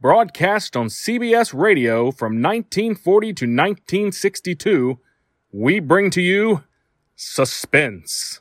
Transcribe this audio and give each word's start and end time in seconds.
broadcast 0.00 0.78
on 0.78 0.86
CBS 0.86 1.52
Radio 1.52 2.10
from 2.10 2.40
1940 2.40 3.26
to 3.34 3.44
1962, 3.44 4.98
we 5.52 5.78
bring 5.78 6.10
to 6.10 6.22
you 6.22 6.64
Suspense. 7.16 8.40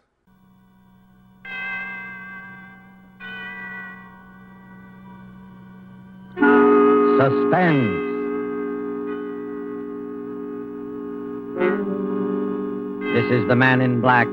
Suspense. 7.17 8.07
This 13.13 13.31
is 13.31 13.47
the 13.49 13.55
man 13.57 13.81
in 13.81 13.99
black, 13.99 14.27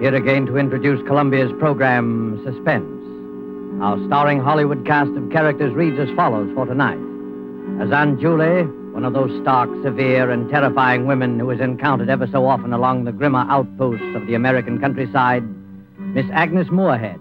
here 0.00 0.14
again 0.14 0.46
to 0.46 0.56
introduce 0.56 1.06
Columbia's 1.06 1.52
program, 1.58 2.40
Suspense. 2.46 2.99
Our 3.78 3.96
starring 4.08 4.40
Hollywood 4.40 4.84
cast 4.84 5.10
of 5.12 5.30
characters 5.30 5.72
reads 5.72 5.98
as 5.98 6.14
follows 6.14 6.52
for 6.54 6.66
tonight. 6.66 6.98
As 7.80 7.90
Aunt 7.92 8.20
Julie, 8.20 8.64
one 8.92 9.06
of 9.06 9.14
those 9.14 9.40
stark, 9.40 9.70
severe, 9.82 10.30
and 10.30 10.50
terrifying 10.50 11.06
women 11.06 11.38
who 11.38 11.50
is 11.50 11.60
encountered 11.60 12.10
ever 12.10 12.26
so 12.26 12.46
often 12.46 12.74
along 12.74 13.04
the 13.04 13.12
grimmer 13.12 13.46
outposts 13.48 14.14
of 14.14 14.26
the 14.26 14.34
American 14.34 14.78
countryside, 14.80 15.44
Miss 15.98 16.26
Agnes 16.30 16.68
Moorehead. 16.70 17.18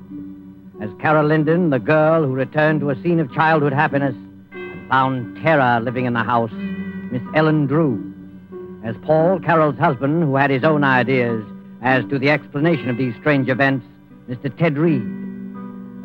As 0.81 0.89
Carol 0.99 1.27
Linden, 1.27 1.69
the 1.69 1.79
girl 1.79 2.25
who 2.25 2.33
returned 2.33 2.81
to 2.81 2.89
a 2.89 3.01
scene 3.01 3.21
of 3.21 3.33
childhood 3.33 3.71
happiness 3.71 4.15
and 4.51 4.89
found 4.89 5.41
terror 5.41 5.79
living 5.79 6.05
in 6.05 6.13
the 6.13 6.23
house, 6.23 6.51
Miss 6.51 7.23
Ellen 7.35 7.67
Drew. 7.67 8.03
As 8.83 8.97
Paul, 9.03 9.39
Carol's 9.39 9.77
husband, 9.77 10.23
who 10.23 10.35
had 10.35 10.49
his 10.49 10.65
own 10.65 10.83
ideas 10.83 11.45
as 11.81 12.03
to 12.09 12.19
the 12.19 12.31
explanation 12.31 12.89
of 12.89 12.97
these 12.97 13.15
strange 13.21 13.47
events, 13.47 13.85
Mr. 14.27 14.53
Ted 14.57 14.77
Reed. 14.77 15.18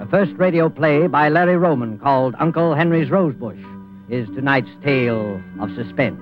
A 0.01 0.07
first 0.07 0.33
radio 0.37 0.69
play 0.69 1.07
by 1.07 1.29
Larry 1.29 1.57
Roman 1.57 1.99
called 1.99 2.35
Uncle 2.41 2.75
Henry's 2.75 3.11
Rosebush 3.11 3.65
is 4.09 4.27
tonight's 4.35 4.71
tale 4.83 5.41
of 5.61 5.73
suspense. 5.77 6.21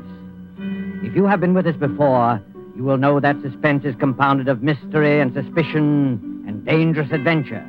If 1.03 1.17
you 1.17 1.25
have 1.25 1.41
been 1.41 1.55
with 1.55 1.67
us 1.67 1.77
before, 1.77 2.41
you 2.77 2.84
will 2.84 2.98
know 2.98 3.19
that 3.19 3.41
suspense 3.41 3.87
is 3.87 3.97
compounded 3.97 4.47
of 4.47 4.62
mystery 4.62 5.20
and 5.20 5.33
suspicion 5.33 6.45
and 6.47 6.64
dangerous 6.67 7.11
adventure. 7.12 7.64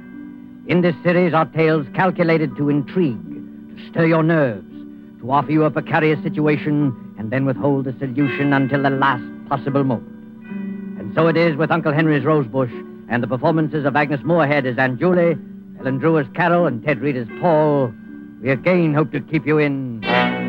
In 0.68 0.82
this 0.82 0.96
series 1.04 1.34
are 1.34 1.46
tales 1.46 1.88
calculated 1.96 2.58
to 2.58 2.70
intrigue, 2.70 3.78
to 3.78 3.90
stir 3.90 4.06
your 4.06 4.24
nerves, 4.24 4.70
to 5.22 5.32
offer 5.32 5.52
you 5.52 5.64
a 5.64 5.72
precarious 5.72 6.22
situation, 6.22 7.16
and 7.18 7.32
then 7.32 7.46
withhold 7.46 7.86
the 7.86 7.94
solution 7.98 8.52
until 8.52 8.84
the 8.84 8.90
last 8.90 9.24
possible 9.48 9.86
moment. 9.86 10.10
And 11.00 11.16
so 11.16 11.28
it 11.28 11.38
is 11.38 11.56
with 11.56 11.72
Uncle 11.72 11.94
Henry's 11.94 12.26
Rosebush 12.26 12.74
and 13.08 13.24
the 13.24 13.28
performances 13.28 13.86
of 13.86 13.96
Agnes 13.96 14.22
Moorehead 14.24 14.66
as 14.66 14.78
Aunt 14.78 15.00
Julie, 15.00 15.38
Ellen 15.84 15.98
Drew 15.98 16.18
as 16.18 16.28
Carol, 16.34 16.66
and 16.66 16.82
Ted 16.82 17.02
Reed 17.02 17.18
as 17.18 17.28
Paul. 17.42 17.94
We 18.42 18.52
again 18.52 18.94
hope 18.94 19.12
to 19.12 19.20
keep 19.20 19.46
you 19.46 19.58
in 19.58 20.02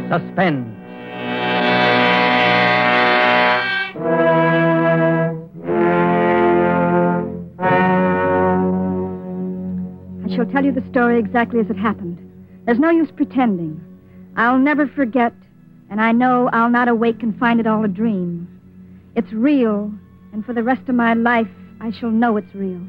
suspense. 0.08 0.68
I 10.24 10.36
shall 10.36 10.46
tell 10.46 10.64
you 10.64 10.70
the 10.70 10.84
story 10.89 11.18
exactly 11.18 11.58
as 11.58 11.68
it 11.68 11.77
happened. 11.77 12.20
There's 12.64 12.78
no 12.78 12.90
use 12.90 13.11
pretending. 13.11 13.83
I'll 14.36 14.58
never 14.58 14.86
forget, 14.86 15.33
and 15.90 16.00
I 16.00 16.12
know 16.12 16.48
I'll 16.52 16.70
not 16.70 16.86
awake 16.86 17.24
and 17.24 17.36
find 17.40 17.58
it 17.58 17.67
all 17.67 17.84
a 17.84 17.89
dream. 17.89 18.46
It's 19.17 19.33
real, 19.33 19.92
and 20.33 20.46
for 20.46 20.52
the 20.52 20.62
rest 20.62 20.89
of 20.89 20.94
my 20.94 21.14
life, 21.14 21.50
I 21.80 21.90
shall 21.90 22.12
know 22.12 22.36
it's 22.36 22.55
real. 22.55 22.86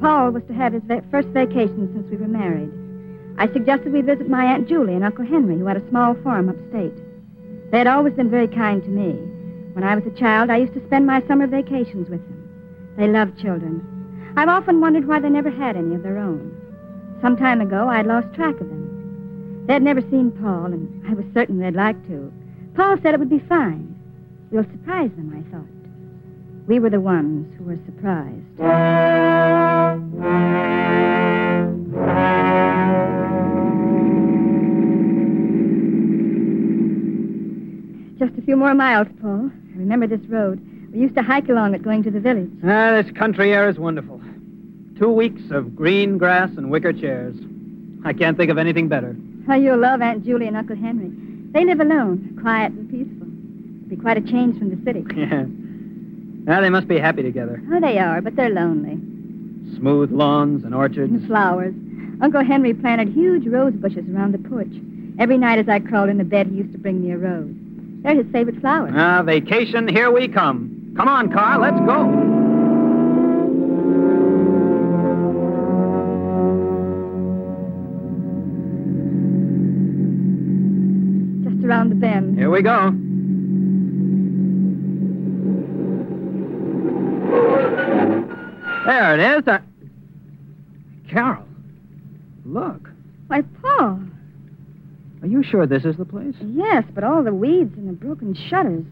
Paul 0.00 0.30
was 0.30 0.42
to 0.48 0.54
have 0.54 0.72
his 0.72 0.82
first 1.10 1.28
vacation 1.28 1.90
since 1.92 2.10
we 2.10 2.16
were 2.16 2.28
married. 2.28 2.70
I 3.38 3.52
suggested 3.52 3.92
we 3.92 4.02
visit 4.02 4.28
my 4.28 4.44
Aunt 4.44 4.68
Julie 4.68 4.94
and 4.94 5.04
Uncle 5.04 5.24
Henry, 5.24 5.58
who 5.58 5.66
had 5.66 5.76
a 5.76 5.88
small 5.90 6.14
farm 6.24 6.48
upstate. 6.48 6.96
They 7.70 7.78
had 7.78 7.86
always 7.86 8.14
been 8.14 8.30
very 8.30 8.48
kind 8.48 8.82
to 8.82 8.88
me. 8.88 9.12
When 9.74 9.84
I 9.84 9.94
was 9.94 10.06
a 10.06 10.18
child, 10.18 10.50
I 10.50 10.56
used 10.56 10.74
to 10.74 10.84
spend 10.86 11.06
my 11.06 11.22
summer 11.26 11.46
vacations 11.46 12.08
with 12.08 12.20
them. 12.26 12.48
They 12.96 13.06
loved 13.06 13.38
children. 13.38 14.32
I've 14.36 14.48
often 14.48 14.80
wondered 14.80 15.06
why 15.06 15.20
they 15.20 15.28
never 15.28 15.50
had 15.50 15.76
any 15.76 15.94
of 15.94 16.02
their 16.02 16.18
own. 16.18 16.50
Some 17.20 17.36
time 17.36 17.60
ago, 17.60 17.88
I'd 17.88 18.06
lost 18.06 18.34
track 18.34 18.60
of 18.60 18.68
them. 18.68 19.64
They'd 19.66 19.82
never 19.82 20.00
seen 20.00 20.32
Paul, 20.32 20.72
and 20.72 21.06
I 21.08 21.14
was 21.14 21.26
certain 21.34 21.58
they'd 21.58 21.74
like 21.74 22.00
to. 22.08 22.32
Paul 22.74 22.96
said 23.02 23.14
it 23.14 23.20
would 23.20 23.28
be 23.28 23.38
fine. 23.40 23.94
We'll 24.50 24.64
surprise 24.64 25.10
them, 25.16 25.32
I 25.36 25.42
thought. 25.50 25.77
We 26.68 26.78
were 26.78 26.90
the 26.90 27.00
ones 27.00 27.50
who 27.56 27.64
were 27.64 27.78
surprised. 27.86 28.44
Just 38.18 38.36
a 38.38 38.42
few 38.42 38.54
more 38.54 38.74
miles, 38.74 39.08
Paul. 39.22 39.50
I 39.50 39.78
remember 39.78 40.06
this 40.06 40.20
road. 40.28 40.60
We 40.92 40.98
used 40.98 41.14
to 41.14 41.22
hike 41.22 41.48
along 41.48 41.74
it 41.74 41.82
going 41.82 42.02
to 42.02 42.10
the 42.10 42.20
village. 42.20 42.50
Ah, 42.62 43.00
this 43.00 43.10
country 43.12 43.54
air 43.54 43.70
is 43.70 43.78
wonderful. 43.78 44.20
Two 44.98 45.10
weeks 45.10 45.40
of 45.50 45.74
green 45.74 46.18
grass 46.18 46.50
and 46.58 46.70
wicker 46.70 46.92
chairs. 46.92 47.34
I 48.04 48.12
can't 48.12 48.36
think 48.36 48.50
of 48.50 48.58
anything 48.58 48.88
better. 48.88 49.16
How 49.46 49.54
you'll 49.54 49.78
love 49.78 50.02
Aunt 50.02 50.22
Julie 50.22 50.46
and 50.48 50.56
Uncle 50.56 50.76
Henry. 50.76 51.10
They 51.52 51.64
live 51.64 51.80
alone, 51.80 52.38
quiet 52.42 52.72
and 52.72 52.90
peaceful. 52.90 53.26
It'll 53.26 53.88
be 53.88 53.96
quite 53.96 54.18
a 54.18 54.20
change 54.20 54.58
from 54.58 54.68
the 54.68 54.84
city. 54.84 55.02
Yeah. 55.16 55.44
Now 56.48 56.62
they 56.62 56.70
must 56.70 56.88
be 56.88 56.98
happy 56.98 57.22
together. 57.22 57.62
Oh, 57.70 57.78
they 57.78 57.98
are, 57.98 58.22
but 58.22 58.34
they're 58.34 58.48
lonely. 58.48 58.94
Smooth 59.76 60.10
lawns 60.10 60.64
and 60.64 60.74
orchards. 60.74 61.12
And 61.12 61.26
flowers. 61.26 61.74
Uncle 62.22 62.42
Henry 62.42 62.72
planted 62.72 63.08
huge 63.10 63.46
rose 63.46 63.74
bushes 63.74 64.08
around 64.08 64.32
the 64.32 64.38
porch. 64.38 64.72
Every 65.18 65.36
night 65.36 65.58
as 65.58 65.68
I 65.68 65.78
crawled 65.78 66.08
into 66.08 66.24
bed, 66.24 66.46
he 66.46 66.54
used 66.54 66.72
to 66.72 66.78
bring 66.78 67.02
me 67.02 67.10
a 67.10 67.18
rose. 67.18 67.54
They're 68.02 68.14
his 68.14 68.32
favorite 68.32 68.60
flowers. 68.62 68.94
Ah, 68.96 69.22
vacation, 69.22 69.88
here 69.88 70.10
we 70.10 70.26
come. 70.26 70.94
Come 70.96 71.06
on, 71.06 71.30
car, 71.30 71.58
let's 71.58 71.78
go. 71.80 72.08
Just 81.44 81.62
around 81.66 81.90
the 81.90 81.94
bend. 81.94 82.38
Here 82.38 82.48
we 82.48 82.62
go. 82.62 82.94
There 88.88 89.20
it 89.20 89.38
is. 89.38 89.46
Uh... 89.46 89.58
Carol, 91.10 91.44
look. 92.46 92.88
Why, 93.26 93.42
Paul. 93.60 94.00
Are 95.20 95.26
you 95.26 95.42
sure 95.42 95.66
this 95.66 95.84
is 95.84 95.98
the 95.98 96.06
place? 96.06 96.34
Yes, 96.40 96.84
but 96.94 97.04
all 97.04 97.22
the 97.22 97.34
weeds 97.34 97.76
and 97.76 97.86
the 97.86 97.92
broken 97.92 98.34
shutters. 98.48 98.86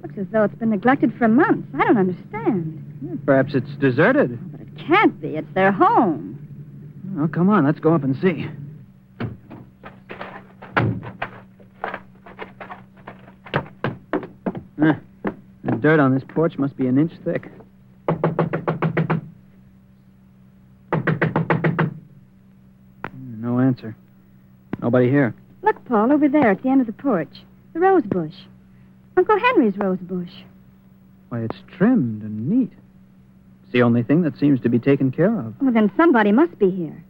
Looks 0.00 0.16
as 0.16 0.26
though 0.30 0.44
it's 0.44 0.54
been 0.54 0.70
neglected 0.70 1.12
for 1.18 1.26
months. 1.26 1.66
I 1.74 1.82
don't 1.82 1.98
understand. 1.98 3.00
Yeah, 3.02 3.14
perhaps 3.26 3.54
it's 3.56 3.74
deserted. 3.80 4.38
But 4.52 4.60
it 4.60 4.86
can't 4.86 5.20
be. 5.20 5.30
It's 5.30 5.52
their 5.54 5.72
home. 5.72 6.38
Oh, 7.18 7.26
come 7.26 7.50
on, 7.50 7.64
let's 7.64 7.80
go 7.80 7.96
up 7.96 8.04
and 8.04 8.14
see. 8.22 8.46
Huh. 14.80 14.94
The 15.64 15.72
dirt 15.80 15.98
on 15.98 16.14
this 16.14 16.22
porch 16.28 16.58
must 16.58 16.76
be 16.76 16.86
an 16.86 16.96
inch 16.96 17.12
thick. 17.24 17.50
Answer. 23.72 23.96
Nobody 24.82 25.08
here. 25.08 25.34
Look, 25.62 25.82
Paul, 25.86 26.12
over 26.12 26.28
there 26.28 26.50
at 26.50 26.62
the 26.62 26.68
end 26.68 26.82
of 26.82 26.86
the 26.86 26.92
porch. 26.92 27.42
The 27.72 27.80
rose 27.80 28.02
bush. 28.02 28.34
Uncle 29.16 29.38
Henry's 29.38 29.76
rose 29.78 29.98
bush. 29.98 30.32
Why, 31.30 31.40
it's 31.40 31.56
trimmed 31.78 32.22
and 32.22 32.50
neat. 32.50 32.70
It's 33.62 33.72
the 33.72 33.82
only 33.82 34.02
thing 34.02 34.22
that 34.22 34.38
seems 34.38 34.60
to 34.60 34.68
be 34.68 34.78
taken 34.78 35.10
care 35.10 35.34
of. 35.38 35.54
Well, 35.62 35.72
then 35.72 35.90
somebody 35.96 36.32
must 36.32 36.58
be 36.58 36.70
here. 36.70 37.02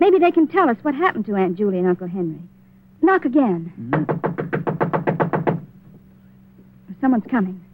Maybe 0.00 0.18
they 0.18 0.32
can 0.32 0.48
tell 0.48 0.68
us 0.68 0.76
what 0.82 0.94
happened 0.94 1.26
to 1.26 1.36
Aunt 1.36 1.56
Julie 1.56 1.78
and 1.78 1.86
Uncle 1.86 2.08
Henry. 2.08 2.40
Knock 3.00 3.24
again. 3.24 3.72
Mm. 3.80 4.04
Someone's 7.00 7.26
coming. 7.30 7.64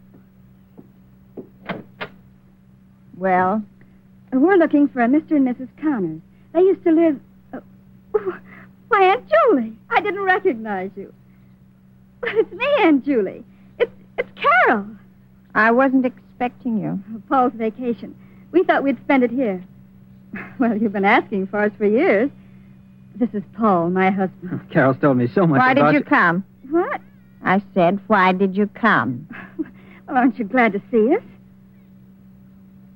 Well, 3.17 3.63
We're 4.31 4.57
looking 4.57 4.87
for 4.89 5.01
a 5.01 5.07
Mr. 5.07 5.31
and 5.31 5.47
Mrs. 5.47 5.69
Connors. 5.81 6.21
They 6.53 6.59
used 6.59 6.83
to 6.83 6.91
live. 6.91 7.19
Why, 8.95 9.11
Aunt 9.11 9.25
Julie! 9.27 9.73
I 9.89 9.99
didn't 9.99 10.21
recognize 10.21 10.89
you. 10.95 11.13
But 12.21 12.29
it's 12.33 12.51
me, 12.53 12.65
Aunt 12.79 13.03
Julie. 13.03 13.43
It's 13.77 13.91
it's 14.17 14.29
Carol. 14.35 14.87
I 15.53 15.71
wasn't 15.71 16.05
expecting 16.05 16.79
you. 16.79 17.03
Paul's 17.29 17.51
vacation. 17.55 18.15
We 18.53 18.63
thought 18.63 18.83
we'd 18.83 18.99
spend 19.03 19.23
it 19.23 19.31
here. 19.31 19.63
Well, 20.59 20.77
you've 20.77 20.93
been 20.93 21.05
asking 21.05 21.47
for 21.47 21.59
us 21.59 21.71
for 21.77 21.85
years. 21.85 22.29
This 23.15 23.29
is 23.33 23.43
Paul, 23.57 23.89
my 23.89 24.09
husband. 24.09 24.69
Carol's 24.69 24.97
told 24.99 25.17
me 25.17 25.27
so 25.27 25.45
much 25.45 25.59
Why 25.59 25.71
about 25.71 25.91
did 25.91 25.99
you 25.99 26.03
come? 26.03 26.45
What? 26.69 27.01
I 27.43 27.61
said, 27.73 27.99
why 28.07 28.31
did 28.31 28.55
you 28.55 28.67
come? 28.67 29.27
Well, 29.57 30.17
aren't 30.17 30.37
you 30.39 30.45
glad 30.45 30.73
to 30.73 30.81
see 30.91 31.13
us? 31.15 31.23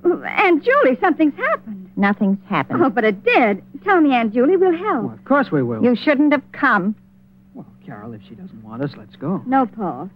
Well, 0.02 0.22
Aunt 0.24 0.64
Julie, 0.64 0.98
something's 1.00 1.34
happened. 1.36 1.90
Nothing's 1.96 2.38
happened. 2.48 2.82
Oh, 2.82 2.90
but 2.90 3.04
it 3.04 3.22
did. 3.22 3.62
Tell 3.84 4.00
me, 4.00 4.14
Aunt 4.14 4.32
Julie, 4.32 4.56
we'll 4.56 4.76
help. 4.76 5.04
Well, 5.04 5.12
of 5.12 5.24
course 5.24 5.50
we 5.50 5.62
will. 5.62 5.82
You 5.82 5.94
shouldn't 5.94 6.32
have 6.32 6.42
come. 6.52 6.94
Well, 7.54 7.66
Carol, 7.84 8.12
if 8.14 8.22
she 8.28 8.34
doesn't 8.34 8.62
want 8.62 8.82
us, 8.82 8.92
let's 8.96 9.16
go. 9.16 9.42
No, 9.46 9.66
Paul. 9.66 10.08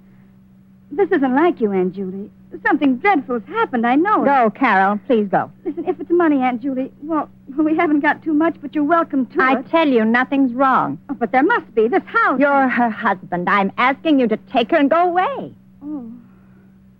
This 0.91 1.11
isn't 1.11 1.35
like 1.35 1.61
you, 1.61 1.73
Aunt 1.73 1.95
Julie. 1.95 2.31
Something 2.65 2.99
dreadful's 2.99 3.43
happened, 3.49 3.85
I 3.87 3.97
know. 3.97 4.23
it. 4.23 4.27
Go, 4.27 4.51
Carol. 4.51 4.99
Please 5.07 5.27
go. 5.29 5.51
Listen, 5.65 5.85
if 5.87 5.99
it's 6.01 6.11
money, 6.11 6.41
Aunt 6.41 6.63
Julie, 6.63 6.93
well, 7.03 7.29
we 7.59 7.77
haven't 7.77 8.01
got 8.01 8.23
too 8.23 8.33
much, 8.33 8.55
but 8.63 8.75
you're 8.75 8.85
welcome 8.85 9.27
to 9.27 9.43
I 9.43 9.59
it. 9.59 9.69
tell 9.71 9.89
you, 9.89 10.05
nothing's 10.05 10.53
wrong. 10.53 10.99
Oh, 11.09 11.15
but 11.15 11.33
there 11.33 11.43
must 11.43 11.75
be. 11.75 11.89
This 11.89 12.05
house. 12.05 12.39
You're 12.39 12.69
her 12.69 12.91
husband. 12.91 13.49
I'm 13.51 13.73
asking 13.77 14.21
you 14.21 14.29
to 14.29 14.37
take 14.37 14.71
her 14.71 14.77
and 14.77 14.89
go 14.89 15.09
away. 15.09 15.53
Oh, 15.83 16.11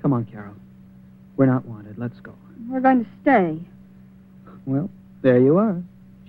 Come 0.03 0.13
on, 0.13 0.25
Carol. 0.27 0.55
We're 1.37 1.47
not 1.47 1.65
wanted. 1.65 1.97
Let's 1.99 2.19
go. 2.21 2.35
We're 2.75 2.81
going 2.81 3.05
to 3.05 3.11
stay. 3.23 3.57
Well, 4.67 4.91
there 5.23 5.39
you 5.39 5.59
are. 5.59 5.81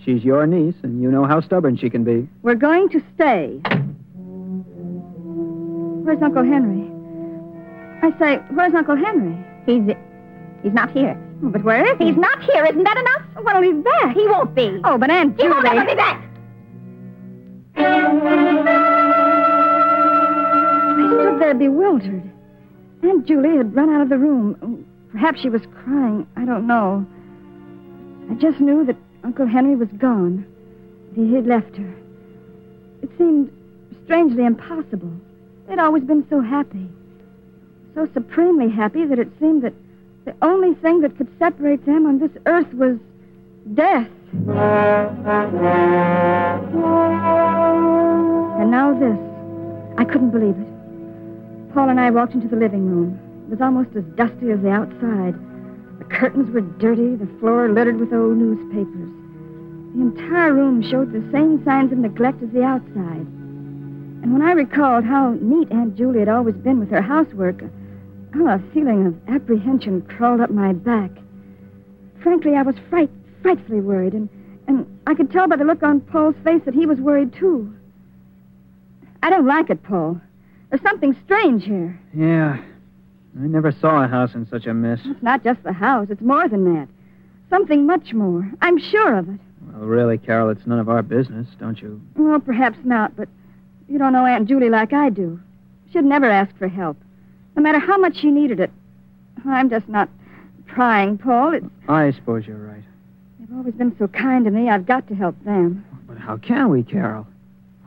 She's 0.03 0.23
your 0.23 0.45
niece, 0.45 0.75
and 0.83 1.01
you 1.01 1.09
know 1.09 1.25
how 1.25 1.41
stubborn 1.41 1.75
she 1.75 1.89
can 1.89 2.03
be. 2.03 2.29
We're 2.43 2.53
going 2.53 2.87
to 2.89 3.01
stay. 3.15 3.59
Where's 6.03 6.21
Uncle 6.21 6.43
Henry? 6.43 6.85
I 8.03 8.11
say, 8.19 8.35
where's 8.53 8.75
Uncle 8.75 8.95
Henry? 8.95 9.35
He's 9.65 9.81
he's 10.61 10.73
not 10.73 10.91
here. 10.91 11.19
Oh, 11.43 11.49
but 11.49 11.63
where 11.63 11.83
is 11.91 11.97
he? 11.97 12.05
He's 12.05 12.17
not 12.17 12.43
here. 12.43 12.63
Isn't 12.63 12.83
that 12.83 12.97
enough? 12.97 13.23
Oh, 13.37 13.41
well, 13.41 13.59
be 13.59 13.71
back. 13.73 14.15
He 14.15 14.27
won't 14.27 14.53
be. 14.53 14.79
Oh, 14.83 14.99
but 14.99 15.09
Aunt 15.09 15.35
Julie. 15.37 15.47
He 15.47 15.53
won't 15.53 15.65
ever 15.65 15.85
be 15.85 15.95
back. 15.95 16.23
I 17.77 18.01
stood 21.21 21.41
there 21.41 21.55
bewildered. 21.55 22.31
Aunt 23.01 23.25
Julie 23.25 23.57
had 23.57 23.75
run 23.75 23.89
out 23.89 24.01
of 24.01 24.09
the 24.09 24.19
room. 24.19 24.85
Perhaps 25.15 25.39
she 25.39 25.49
was 25.49 25.61
crying. 25.83 26.27
I 26.35 26.43
don't 26.43 26.67
know. 26.67 27.05
I 28.29 28.33
just 28.33 28.59
knew 28.59 28.83
that 28.85 28.97
Uncle 29.23 29.47
Henry 29.47 29.77
was 29.77 29.87
gone. 29.97 30.45
He 31.15 31.33
had 31.33 31.47
left 31.47 31.77
her. 31.77 31.95
It 33.01 33.09
seemed 33.17 33.49
strangely 34.03 34.43
impossible. 34.43 35.13
They'd 35.69 35.79
always 35.79 36.03
been 36.03 36.27
so 36.29 36.41
happy. 36.41 36.89
So 37.93 38.09
supremely 38.13 38.69
happy 38.69 39.05
that 39.05 39.17
it 39.17 39.29
seemed 39.39 39.61
that 39.63 39.73
the 40.25 40.35
only 40.41 40.73
thing 40.75 40.99
that 40.99 41.15
could 41.17 41.29
separate 41.39 41.85
them 41.85 42.05
on 42.05 42.19
this 42.19 42.31
earth 42.45 42.73
was 42.73 42.97
death. 43.73 44.09
And 48.59 48.69
now 48.69 48.93
this. 48.99 49.17
I 49.97 50.03
couldn't 50.03 50.31
believe 50.31 50.57
it. 50.57 51.73
Paul 51.73 51.87
and 51.87 52.01
I 52.01 52.11
walked 52.11 52.33
into 52.33 52.49
the 52.49 52.57
living 52.57 52.85
room. 52.89 53.24
It 53.45 53.51
was 53.51 53.61
almost 53.61 53.95
as 53.95 54.03
dusty 54.15 54.49
as 54.49 54.59
the 54.61 54.71
outside. 54.71 55.35
The 55.99 56.05
curtains 56.05 56.49
were 56.49 56.61
dirty, 56.61 57.15
the 57.15 57.29
floor 57.39 57.69
littered 57.69 57.99
with 57.99 58.11
old 58.11 58.37
newspapers. 58.37 59.11
The 59.93 60.01
entire 60.01 60.51
room 60.51 60.81
showed 60.81 61.13
the 61.13 61.29
same 61.31 61.63
signs 61.63 61.91
of 61.91 61.99
neglect 61.99 62.41
as 62.41 62.49
the 62.49 62.63
outside. 62.63 63.27
And 64.23 64.33
when 64.33 64.41
I 64.41 64.53
recalled 64.53 65.05
how 65.05 65.37
neat 65.39 65.71
Aunt 65.71 65.95
Julie 65.95 66.19
had 66.19 66.27
always 66.27 66.55
been 66.55 66.79
with 66.79 66.89
her 66.89 67.03
housework, 67.03 67.61
oh, 68.35 68.47
a 68.47 68.59
feeling 68.73 69.05
of 69.05 69.15
apprehension 69.29 70.01
crawled 70.01 70.41
up 70.41 70.49
my 70.49 70.73
back. 70.73 71.11
Frankly, 72.23 72.55
I 72.55 72.63
was 72.63 72.75
fright, 72.89 73.11
frightfully 73.43 73.79
worried, 73.79 74.13
and, 74.13 74.27
and 74.67 74.87
I 75.05 75.13
could 75.13 75.31
tell 75.31 75.47
by 75.47 75.57
the 75.57 75.63
look 75.63 75.83
on 75.83 76.01
Paul's 76.01 76.35
face 76.43 76.63
that 76.65 76.73
he 76.73 76.87
was 76.87 76.97
worried, 76.97 77.31
too. 77.33 77.71
I 79.21 79.29
don't 79.29 79.45
like 79.45 79.69
it, 79.69 79.83
Paul. 79.83 80.19
There's 80.71 80.81
something 80.81 81.15
strange 81.23 81.63
here. 81.63 82.01
Yeah. 82.11 82.57
I 83.37 83.47
never 83.47 83.71
saw 83.71 84.03
a 84.03 84.07
house 84.07 84.33
in 84.33 84.47
such 84.47 84.65
a 84.65 84.73
mess. 84.73 84.99
It's 85.05 85.21
not 85.21 85.43
just 85.43 85.61
the 85.63 85.73
house, 85.73 86.07
it's 86.09 86.21
more 86.21 86.47
than 86.47 86.63
that. 86.73 86.87
Something 87.49 87.85
much 87.85 88.13
more. 88.13 88.49
I'm 88.61 88.79
sure 88.79 89.17
of 89.17 89.29
it. 89.29 89.39
Well, 89.61 89.87
really, 89.87 90.17
Carol, 90.17 90.49
it's 90.49 90.65
none 90.65 90.79
of 90.79 90.89
our 90.89 91.01
business, 91.01 91.47
don't 91.59 91.81
you? 91.81 92.01
Well, 92.15 92.39
perhaps 92.39 92.77
not, 92.83 93.15
but 93.15 93.27
you 93.89 93.97
don't 93.97 94.13
know 94.13 94.25
Aunt 94.25 94.47
Julie 94.47 94.69
like 94.69 94.93
I 94.93 95.09
do. 95.09 95.39
She'd 95.91 96.05
never 96.05 96.29
ask 96.29 96.55
for 96.57 96.67
help, 96.67 96.97
no 97.55 97.61
matter 97.61 97.79
how 97.79 97.97
much 97.97 98.17
she 98.17 98.31
needed 98.31 98.59
it. 98.59 98.71
I'm 99.45 99.69
just 99.69 99.87
not 99.89 100.09
trying, 100.67 101.17
Paul. 101.17 101.53
It's, 101.53 101.65
I 101.87 102.11
suppose 102.11 102.47
you're 102.47 102.57
right. 102.57 102.83
they've 103.39 103.55
always 103.57 103.75
been 103.75 103.95
so 103.97 104.07
kind 104.07 104.45
to 104.45 104.51
me. 104.51 104.69
I've 104.69 104.85
got 104.85 105.07
to 105.09 105.15
help 105.15 105.35
them. 105.43 105.85
But 106.07 106.17
how 106.17 106.37
can 106.37 106.69
we, 106.69 106.83
Carol? 106.83 107.27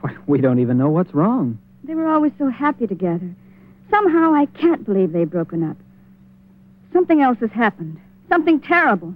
Why, 0.01 0.15
we 0.27 0.39
don't 0.39 0.59
even 0.59 0.77
know 0.77 0.89
what's 0.89 1.13
wrong. 1.13 1.59
They 1.83 1.95
were 1.95 2.07
always 2.07 2.31
so 2.37 2.49
happy 2.49 2.87
together. 2.87 3.29
Somehow 3.89 4.33
I 4.33 4.45
can't 4.47 4.85
believe 4.85 5.11
they've 5.11 5.29
broken 5.29 5.63
up. 5.63 5.77
Something 6.93 7.21
else 7.21 7.37
has 7.39 7.51
happened. 7.51 7.99
Something 8.29 8.59
terrible. 8.59 9.13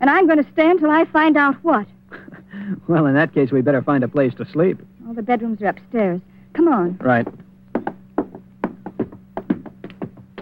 And 0.00 0.08
I'm 0.10 0.26
going 0.26 0.42
to 0.42 0.50
stay 0.52 0.68
until 0.68 0.90
I 0.90 1.04
find 1.06 1.36
out 1.36 1.54
what. 1.62 1.86
well, 2.88 3.06
in 3.06 3.14
that 3.14 3.34
case, 3.34 3.50
we'd 3.50 3.64
better 3.64 3.82
find 3.82 4.02
a 4.02 4.08
place 4.08 4.34
to 4.34 4.44
sleep. 4.50 4.80
All 5.06 5.14
the 5.14 5.22
bedrooms 5.22 5.60
are 5.62 5.66
upstairs. 5.68 6.20
Come 6.54 6.68
on. 6.68 6.96
Right. 7.00 7.26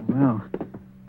Wow. 0.08 0.42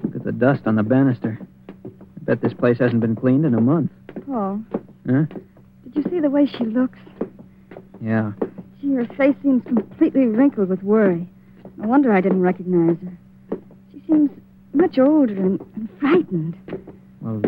Look 0.04 0.16
at 0.16 0.24
the 0.24 0.32
dust 0.32 0.64
on 0.66 0.76
the 0.76 0.84
banister. 0.84 1.40
I 1.86 2.24
bet 2.24 2.42
this 2.42 2.54
place 2.54 2.78
hasn't 2.80 3.02
been 3.02 3.16
cleaned 3.16 3.46
in 3.46 3.54
a 3.54 3.62
month. 3.62 3.92
Paul, 4.26 4.62
Huh? 5.10 5.24
did 5.84 5.96
you 5.96 6.04
see 6.12 6.20
the 6.20 6.30
way 6.30 6.46
she 6.46 6.66
looks? 6.66 7.00
Yeah. 8.02 8.34
Gee, 8.82 8.94
her 8.94 9.06
face 9.18 9.36
seems 9.42 9.64
completely 9.64 10.26
wrinkled 10.26 10.70
with 10.70 10.84
worry. 10.84 11.28
No 11.80 11.88
wonder 11.88 12.12
I 12.12 12.20
didn't 12.20 12.42
recognize 12.42 12.98
her. 13.04 13.58
She 13.92 14.04
seems 14.06 14.30
much 14.74 15.00
older 15.00 15.34
and, 15.34 15.60
and 15.76 15.90
frightened. 16.00 16.58
Well, 17.22 17.42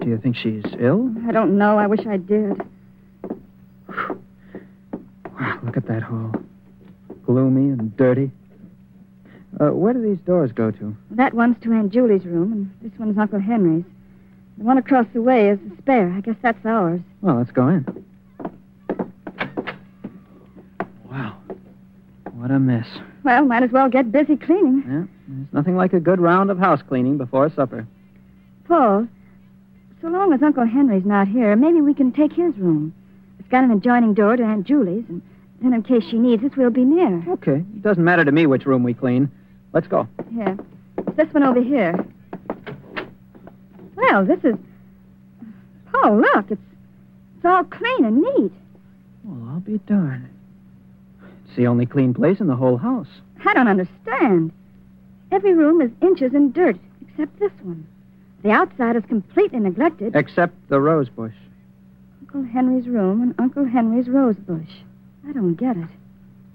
do 0.00 0.08
you 0.08 0.18
think 0.18 0.36
she's 0.36 0.64
ill? 0.80 1.12
I 1.28 1.32
don't 1.32 1.58
know. 1.58 1.78
I 1.78 1.86
wish 1.86 2.06
I 2.06 2.16
did. 2.16 2.60
Wow, 3.88 5.60
look 5.62 5.76
at 5.76 5.86
that 5.88 6.02
hall. 6.02 6.32
Gloomy 7.26 7.70
and 7.70 7.94
dirty. 7.96 8.30
Uh, 9.60 9.72
where 9.72 9.92
do 9.92 10.00
these 10.02 10.20
doors 10.24 10.52
go 10.52 10.70
to? 10.70 10.96
That 11.10 11.34
one's 11.34 11.56
to 11.62 11.72
Aunt 11.72 11.92
Julie's 11.92 12.24
room, 12.24 12.52
and 12.52 12.70
this 12.80 12.98
one's 12.98 13.18
Uncle 13.18 13.40
Henry's. 13.40 13.84
The 14.56 14.64
one 14.64 14.78
across 14.78 15.06
the 15.12 15.20
way 15.20 15.50
is 15.50 15.58
the 15.68 15.76
spare. 15.78 16.10
I 16.12 16.20
guess 16.20 16.36
that's 16.40 16.64
ours. 16.64 17.00
Well, 17.20 17.36
let's 17.36 17.50
go 17.50 17.68
in. 17.68 18.04
Wow. 21.10 21.36
What 22.46 22.54
a 22.54 22.60
mess. 22.60 22.86
Well, 23.24 23.44
might 23.44 23.64
as 23.64 23.72
well 23.72 23.88
get 23.88 24.12
busy 24.12 24.36
cleaning. 24.36 24.84
Yeah, 24.86 25.02
there's 25.26 25.52
nothing 25.52 25.76
like 25.76 25.92
a 25.94 25.98
good 25.98 26.20
round 26.20 26.48
of 26.48 26.60
house 26.60 26.80
cleaning 26.80 27.18
before 27.18 27.50
supper. 27.50 27.88
Paul, 28.68 29.08
so 30.00 30.06
long 30.06 30.32
as 30.32 30.40
Uncle 30.44 30.64
Henry's 30.64 31.04
not 31.04 31.26
here, 31.26 31.56
maybe 31.56 31.80
we 31.80 31.92
can 31.92 32.12
take 32.12 32.32
his 32.32 32.56
room. 32.56 32.94
It's 33.40 33.48
got 33.48 33.64
an 33.64 33.72
adjoining 33.72 34.14
door 34.14 34.36
to 34.36 34.44
Aunt 34.44 34.64
Julie's, 34.64 35.04
and 35.08 35.22
then 35.60 35.74
in 35.74 35.82
case 35.82 36.04
she 36.08 36.18
needs 36.18 36.44
us, 36.44 36.52
we'll 36.56 36.70
be 36.70 36.84
near. 36.84 37.20
Okay. 37.30 37.56
It 37.56 37.82
doesn't 37.82 38.04
matter 38.04 38.24
to 38.24 38.30
me 38.30 38.46
which 38.46 38.64
room 38.64 38.84
we 38.84 38.94
clean. 38.94 39.28
Let's 39.72 39.88
go. 39.88 40.06
Here. 40.32 40.56
It's 40.98 41.16
this 41.16 41.34
one 41.34 41.42
over 41.42 41.60
here. 41.60 41.96
Well, 43.96 44.24
this 44.24 44.38
is. 44.44 44.54
Paul, 45.90 46.20
look. 46.20 46.52
It's, 46.52 46.62
it's 47.38 47.44
all 47.44 47.64
clean 47.64 48.04
and 48.04 48.18
neat. 48.22 48.52
Well, 49.24 49.48
I'll 49.52 49.58
be 49.58 49.78
darned. 49.78 50.28
It's 51.56 51.62
the 51.62 51.68
only 51.68 51.86
clean 51.86 52.12
place 52.12 52.38
in 52.38 52.48
the 52.48 52.54
whole 52.54 52.76
house. 52.76 53.08
I 53.46 53.54
don't 53.54 53.66
understand. 53.66 54.52
Every 55.32 55.54
room 55.54 55.80
is 55.80 55.90
inches 56.02 56.34
in 56.34 56.52
dirt, 56.52 56.76
except 57.00 57.38
this 57.38 57.50
one. 57.62 57.86
The 58.42 58.50
outside 58.50 58.94
is 58.94 59.04
completely 59.06 59.60
neglected. 59.60 60.14
Except 60.14 60.52
the 60.68 60.78
rose 60.82 61.08
bush. 61.08 61.32
Uncle 62.20 62.42
Henry's 62.42 62.86
room 62.86 63.22
and 63.22 63.34
Uncle 63.38 63.64
Henry's 63.64 64.06
rose 64.06 64.36
bush. 64.36 64.68
I 65.26 65.32
don't 65.32 65.54
get 65.54 65.78
it. 65.78 65.88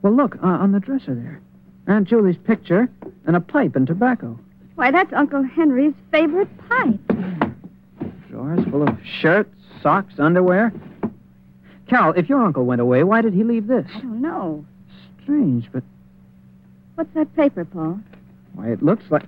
Well, 0.04 0.14
look, 0.14 0.36
uh, 0.36 0.46
on 0.46 0.72
the 0.72 0.80
dresser 0.80 1.16
there. 1.16 1.42
Aunt 1.88 2.08
Julie's 2.08 2.38
picture 2.38 2.88
and 3.26 3.36
a 3.36 3.42
pipe 3.42 3.76
and 3.76 3.88
tobacco. 3.88 4.38
Why, 4.76 4.92
that's 4.92 5.14
Uncle 5.14 5.42
Henry's 5.42 5.96
favorite 6.12 6.50
pipe. 6.70 7.00
Drawers 8.30 8.64
full 8.70 8.88
of 8.88 8.96
shirts, 9.04 9.56
socks, 9.82 10.14
underwear. 10.20 10.72
Carol, 11.88 12.14
if 12.16 12.30
your 12.30 12.46
uncle 12.46 12.68
went 12.68 12.82
away, 12.82 13.04
why 13.04 13.22
did 13.24 13.34
he 13.34 13.44
leave 13.44 13.66
this? 13.66 13.88
I 13.96 14.02
don't 14.02 14.22
know. 14.22 14.64
Strange, 15.24 15.70
but 15.72 15.84
What's 16.96 17.14
that 17.14 17.34
paper, 17.36 17.66
Paul? 17.66 18.00
why, 18.54 18.68
it 18.70 18.84
looks 18.84 19.04
like. 19.10 19.24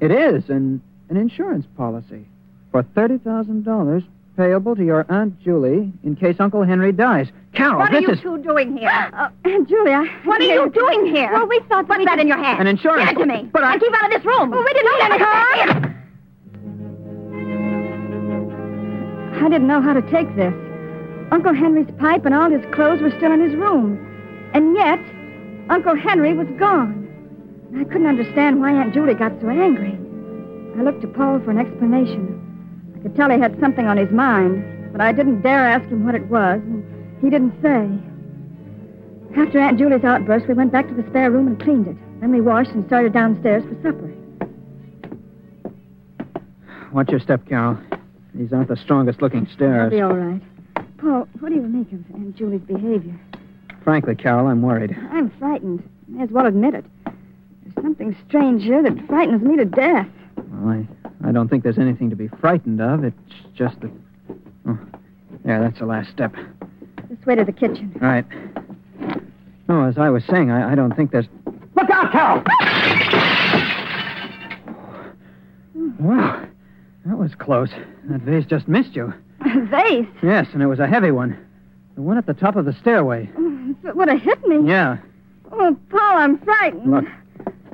It 0.00 0.10
is 0.10 0.48
an, 0.50 0.82
an 1.08 1.16
insurance 1.16 1.66
policy. 1.76 2.26
For 2.72 2.82
$30,000 2.82 4.04
payable 4.36 4.74
to 4.74 4.84
your 4.84 5.06
Aunt 5.08 5.40
Julie 5.40 5.92
in 6.02 6.16
case 6.16 6.36
Uncle 6.40 6.64
Henry 6.64 6.90
dies. 6.90 7.28
Carol, 7.52 7.78
What 7.78 7.94
are 7.94 8.00
you 8.00 8.10
is 8.10 8.20
two 8.20 8.38
doing 8.38 8.76
here? 8.76 8.90
Uh, 8.90 9.28
Aunt 9.44 9.68
Julia. 9.68 10.04
what 10.24 10.40
are 10.40 10.44
you 10.44 10.68
doing 10.70 11.06
here? 11.14 11.30
Well, 11.32 11.46
we 11.46 11.60
thought 11.60 11.86
that 11.86 11.88
What's 11.88 11.98
we 12.00 12.04
that 12.06 12.12
could- 12.14 12.20
in 12.22 12.28
your 12.28 12.36
hand? 12.42 12.60
An 12.60 12.66
insurance- 12.66 13.08
Give 13.10 13.18
it 13.18 13.20
to 13.20 13.26
me. 13.26 13.48
But 13.52 13.62
I- 13.62 13.72
And 13.74 13.80
keep 13.80 13.94
out 13.94 14.04
of 14.06 14.10
this 14.10 14.24
room. 14.26 14.50
Well, 14.50 14.64
we 14.64 14.72
didn't 14.72 14.84
know 14.86 14.98
that. 14.98 15.90
I 19.36 19.48
didn't 19.48 19.66
know 19.68 19.80
how 19.80 19.92
to 19.92 20.02
take 20.10 20.34
this. 20.36 20.54
Uncle 21.30 21.52
Henry's 21.54 21.90
pipe 21.98 22.24
and 22.24 22.34
all 22.34 22.50
his 22.50 22.64
clothes 22.74 23.00
were 23.02 23.10
still 23.12 23.30
in 23.32 23.40
his 23.40 23.54
room. 23.54 23.98
And 24.54 24.76
yet, 24.76 25.00
Uncle 25.68 25.96
Henry 25.96 26.32
was 26.32 26.46
gone. 26.58 27.02
I 27.76 27.82
couldn't 27.84 28.06
understand 28.06 28.60
why 28.60 28.70
Aunt 28.70 28.94
Julie 28.94 29.14
got 29.14 29.32
so 29.40 29.48
angry. 29.48 29.98
I 30.78 30.82
looked 30.82 31.02
to 31.02 31.08
Paul 31.08 31.40
for 31.40 31.50
an 31.50 31.58
explanation. 31.58 32.40
I 32.96 33.02
could 33.02 33.16
tell 33.16 33.30
he 33.30 33.38
had 33.38 33.58
something 33.58 33.86
on 33.86 33.96
his 33.96 34.10
mind, 34.12 34.92
but 34.92 35.00
I 35.00 35.10
didn't 35.10 35.42
dare 35.42 35.66
ask 35.66 35.84
him 35.88 36.04
what 36.04 36.14
it 36.14 36.26
was, 36.26 36.60
and 36.62 36.84
he 37.20 37.30
didn't 37.30 37.60
say. 37.60 37.90
After 39.36 39.58
Aunt 39.58 39.76
Julie's 39.76 40.04
outburst, 40.04 40.46
we 40.46 40.54
went 40.54 40.70
back 40.70 40.86
to 40.86 40.94
the 40.94 41.04
spare 41.10 41.32
room 41.32 41.48
and 41.48 41.60
cleaned 41.60 41.88
it. 41.88 41.96
Then 42.20 42.30
we 42.30 42.40
washed 42.40 42.70
and 42.70 42.86
started 42.86 43.12
downstairs 43.12 43.64
for 43.64 43.74
supper. 43.82 44.14
Watch 46.92 47.08
your 47.10 47.18
step, 47.18 47.44
Carol. 47.48 47.76
These 48.34 48.52
aren't 48.52 48.68
the 48.68 48.76
strongest 48.76 49.20
looking 49.20 49.48
I'll 49.60 49.90
be 49.90 50.00
all 50.00 50.14
right. 50.14 50.40
Paul, 50.98 51.26
what 51.40 51.48
do 51.48 51.56
you 51.56 51.62
make 51.62 51.92
of 51.92 51.98
Aunt 52.14 52.36
Julie's 52.36 52.60
behavior? 52.60 53.18
Frankly, 53.84 54.14
Carol, 54.14 54.46
I'm 54.46 54.62
worried. 54.62 54.96
I'm 55.10 55.30
frightened. 55.38 55.88
May 56.08 56.22
as 56.22 56.30
well 56.30 56.46
admit 56.46 56.74
it. 56.74 56.84
There's 57.04 57.74
something 57.84 58.16
strange 58.26 58.62
here 58.62 58.82
that 58.82 59.06
frightens 59.06 59.42
me 59.42 59.56
to 59.56 59.64
death. 59.64 60.08
Well, 60.36 60.70
I, 60.70 61.28
I 61.28 61.32
don't 61.32 61.48
think 61.48 61.62
there's 61.62 61.78
anything 61.78 62.10
to 62.10 62.16
be 62.16 62.28
frightened 62.28 62.80
of. 62.80 63.04
It's 63.04 63.16
just 63.54 63.78
that. 63.80 63.90
Oh, 64.66 64.78
there, 65.44 65.60
that's 65.60 65.78
the 65.78 65.86
last 65.86 66.10
step. 66.10 66.34
This 67.10 67.24
way 67.26 67.34
to 67.34 67.44
the 67.44 67.52
kitchen. 67.52 67.92
All 68.00 68.08
right. 68.08 68.24
No, 69.68 69.84
as 69.84 69.98
I 69.98 70.08
was 70.10 70.24
saying, 70.30 70.50
I, 70.50 70.72
I 70.72 70.74
don't 70.74 70.94
think 70.96 71.10
there's. 71.10 71.26
Look 71.74 71.90
out, 71.90 72.12
Carol! 72.12 72.42
Wow, 75.98 76.46
that 77.06 77.18
was 77.18 77.34
close. 77.34 77.70
That 78.08 78.20
vase 78.22 78.44
just 78.46 78.68
missed 78.68 78.94
you. 78.96 79.12
A 79.40 79.60
vase. 79.66 80.06
Yes, 80.22 80.46
and 80.52 80.62
it 80.62 80.66
was 80.66 80.80
a 80.80 80.86
heavy 80.86 81.10
one. 81.10 81.38
The 81.94 82.02
one 82.02 82.18
at 82.18 82.26
the 82.26 82.34
top 82.34 82.56
of 82.56 82.64
the 82.64 82.72
stairway. 82.80 83.28
If 83.84 83.90
it 83.90 83.96
would 83.96 84.08
have 84.08 84.22
hit 84.22 84.42
me. 84.48 84.66
Yeah. 84.66 84.96
Oh, 85.52 85.76
Paul, 85.90 86.16
I'm 86.16 86.38
frightened. 86.38 86.90
Look, 86.90 87.04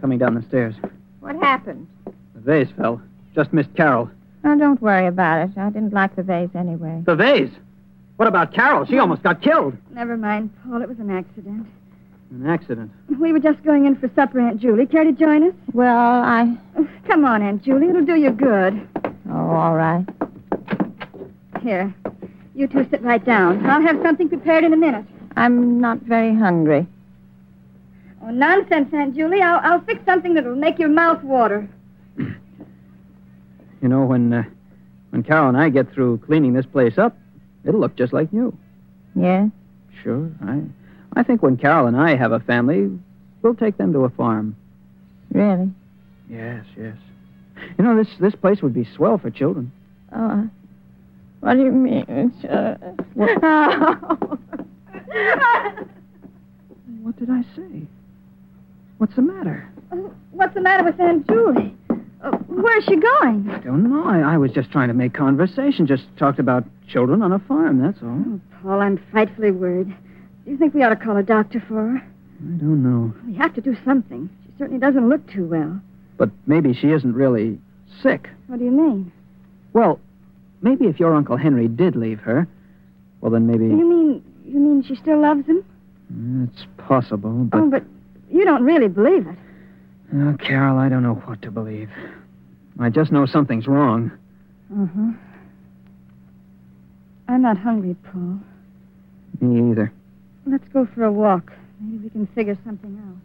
coming 0.00 0.18
down 0.18 0.34
the 0.34 0.42
stairs. 0.42 0.74
What 1.20 1.36
happened? 1.36 1.86
The 2.34 2.40
vase 2.40 2.68
fell. 2.76 3.00
Just 3.32 3.52
missed 3.52 3.72
Carol. 3.76 4.10
Oh, 4.44 4.58
don't 4.58 4.82
worry 4.82 5.06
about 5.06 5.48
it. 5.48 5.56
I 5.56 5.70
didn't 5.70 5.92
like 5.92 6.16
the 6.16 6.24
vase 6.24 6.50
anyway. 6.56 7.04
The 7.06 7.14
vase? 7.14 7.52
What 8.16 8.26
about 8.26 8.52
Carol? 8.52 8.86
She 8.86 8.98
almost 8.98 9.22
got 9.22 9.40
killed. 9.40 9.76
Never 9.92 10.16
mind, 10.16 10.50
Paul. 10.64 10.82
It 10.82 10.88
was 10.88 10.98
an 10.98 11.12
accident. 11.12 11.68
An 12.32 12.44
accident. 12.44 12.90
We 13.20 13.32
were 13.32 13.38
just 13.38 13.62
going 13.62 13.86
in 13.86 13.94
for 13.94 14.10
supper, 14.16 14.40
Aunt 14.40 14.60
Julie. 14.60 14.86
Care 14.86 15.04
to 15.04 15.12
join 15.12 15.44
us? 15.48 15.54
Well, 15.72 15.96
I. 15.96 16.56
Come 17.06 17.24
on, 17.24 17.40
Aunt 17.40 17.62
Julie. 17.62 17.88
It'll 17.88 18.04
do 18.04 18.16
you 18.16 18.30
good. 18.30 18.84
Oh, 19.30 19.50
all 19.50 19.76
right. 19.76 20.04
Here. 21.62 21.94
You 22.56 22.66
two 22.66 22.84
sit 22.90 23.00
right 23.02 23.24
down. 23.24 23.64
I'll 23.64 23.80
have 23.80 24.02
something 24.02 24.28
prepared 24.28 24.64
in 24.64 24.72
a 24.72 24.76
minute. 24.76 25.04
I'm 25.36 25.80
not 25.80 26.00
very 26.02 26.34
hungry. 26.34 26.86
Oh, 28.22 28.30
nonsense, 28.30 28.92
Aunt 28.92 29.14
Julie. 29.14 29.40
I'll, 29.40 29.60
I'll 29.62 29.80
fix 29.80 30.04
something 30.04 30.34
that'll 30.34 30.54
make 30.56 30.78
your 30.78 30.88
mouth 30.90 31.22
water. 31.22 31.68
You 32.18 33.88
know, 33.88 34.04
when 34.04 34.32
uh, 34.32 34.42
when 35.10 35.22
Carol 35.22 35.48
and 35.48 35.56
I 35.56 35.70
get 35.70 35.90
through 35.94 36.18
cleaning 36.26 36.52
this 36.52 36.66
place 36.66 36.98
up, 36.98 37.16
it'll 37.64 37.80
look 37.80 37.96
just 37.96 38.12
like 38.12 38.30
new. 38.32 38.54
Yeah? 39.14 39.46
Sure. 40.02 40.30
I 40.44 40.60
I 41.14 41.22
think 41.22 41.42
when 41.42 41.56
Carol 41.56 41.86
and 41.86 41.96
I 41.96 42.14
have 42.16 42.32
a 42.32 42.40
family, 42.40 42.90
we'll 43.40 43.54
take 43.54 43.78
them 43.78 43.92
to 43.94 44.00
a 44.00 44.10
farm. 44.10 44.54
Really? 45.32 45.70
Yes, 46.28 46.64
yes. 46.76 46.96
You 47.78 47.84
know, 47.84 47.96
this 47.96 48.08
this 48.20 48.34
place 48.34 48.60
would 48.60 48.74
be 48.74 48.84
swell 48.84 49.16
for 49.16 49.30
children. 49.30 49.72
Oh, 50.12 50.18
I- 50.26 50.48
what 51.40 51.54
do 51.54 51.62
you 51.64 51.72
mean? 51.72 52.04
It's, 52.06 52.44
uh, 52.44 52.76
oh. 53.42 54.38
What 57.02 57.16
did 57.18 57.30
I 57.30 57.42
say? 57.56 57.86
What's 58.98 59.14
the 59.16 59.22
matter? 59.22 59.68
Oh, 59.90 60.12
What's 60.32 60.54
the 60.54 60.60
matter 60.60 60.84
with 60.84 61.00
Aunt 61.00 61.26
Julie? 61.28 61.74
Uh, 62.22 62.30
where's 62.48 62.84
she 62.84 62.96
going? 62.96 63.48
I 63.50 63.58
don't 63.60 63.88
know. 63.90 64.04
I, 64.04 64.34
I 64.34 64.36
was 64.36 64.52
just 64.52 64.70
trying 64.70 64.88
to 64.88 64.94
make 64.94 65.14
conversation. 65.14 65.86
Just 65.86 66.04
talked 66.18 66.38
about 66.38 66.64
children 66.88 67.22
on 67.22 67.32
a 67.32 67.38
farm. 67.38 67.80
That's 67.80 68.02
all. 68.02 68.22
Oh, 68.26 68.40
Paul, 68.62 68.80
I'm 68.82 69.02
frightfully 69.10 69.50
worried. 69.50 69.88
Do 70.44 70.50
you 70.50 70.58
think 70.58 70.74
we 70.74 70.82
ought 70.82 70.90
to 70.90 70.96
call 70.96 71.16
a 71.16 71.22
doctor 71.22 71.60
for 71.66 71.74
her? 71.74 71.96
I 71.96 72.56
don't 72.58 72.82
know. 72.82 73.14
We 73.26 73.34
have 73.36 73.54
to 73.54 73.60
do 73.62 73.74
something. 73.84 74.28
She 74.44 74.52
certainly 74.58 74.78
doesn't 74.80 75.08
look 75.08 75.26
too 75.32 75.46
well. 75.46 75.80
But 76.18 76.30
maybe 76.46 76.74
she 76.74 76.88
isn't 76.92 77.14
really 77.14 77.58
sick. 78.02 78.28
What 78.48 78.58
do 78.58 78.64
you 78.66 78.70
mean? 78.70 79.10
Well, 79.72 79.98
maybe 80.60 80.86
if 80.86 81.00
your 81.00 81.14
Uncle 81.14 81.38
Henry 81.38 81.66
did 81.68 81.96
leave 81.96 82.20
her, 82.20 82.46
well, 83.22 83.30
then 83.30 83.46
maybe. 83.46 83.64
You 83.64 83.88
mean 83.88 84.24
you 84.50 84.58
mean 84.58 84.82
she 84.82 84.96
still 84.96 85.20
loves 85.20 85.46
him? 85.46 85.64
It's 86.48 86.66
possible, 86.76 87.30
but. 87.30 87.58
Oh, 87.58 87.70
but 87.70 87.84
you 88.30 88.44
don't 88.44 88.64
really 88.64 88.88
believe 88.88 89.26
it. 89.26 89.38
Oh, 90.14 90.36
Carol, 90.44 90.78
I 90.78 90.88
don't 90.88 91.02
know 91.02 91.14
what 91.14 91.40
to 91.42 91.50
believe. 91.50 91.88
I 92.80 92.90
just 92.90 93.12
know 93.12 93.26
something's 93.26 93.66
wrong. 93.66 94.10
Uh-huh. 94.72 95.12
I'm 97.28 97.42
not 97.42 97.58
hungry, 97.58 97.94
Paul. 98.10 98.40
Me 99.40 99.70
either. 99.70 99.92
Let's 100.46 100.66
go 100.72 100.86
for 100.94 101.04
a 101.04 101.12
walk. 101.12 101.52
Maybe 101.80 102.04
we 102.04 102.10
can 102.10 102.26
figure 102.34 102.58
something 102.64 103.00
out. 103.06 103.16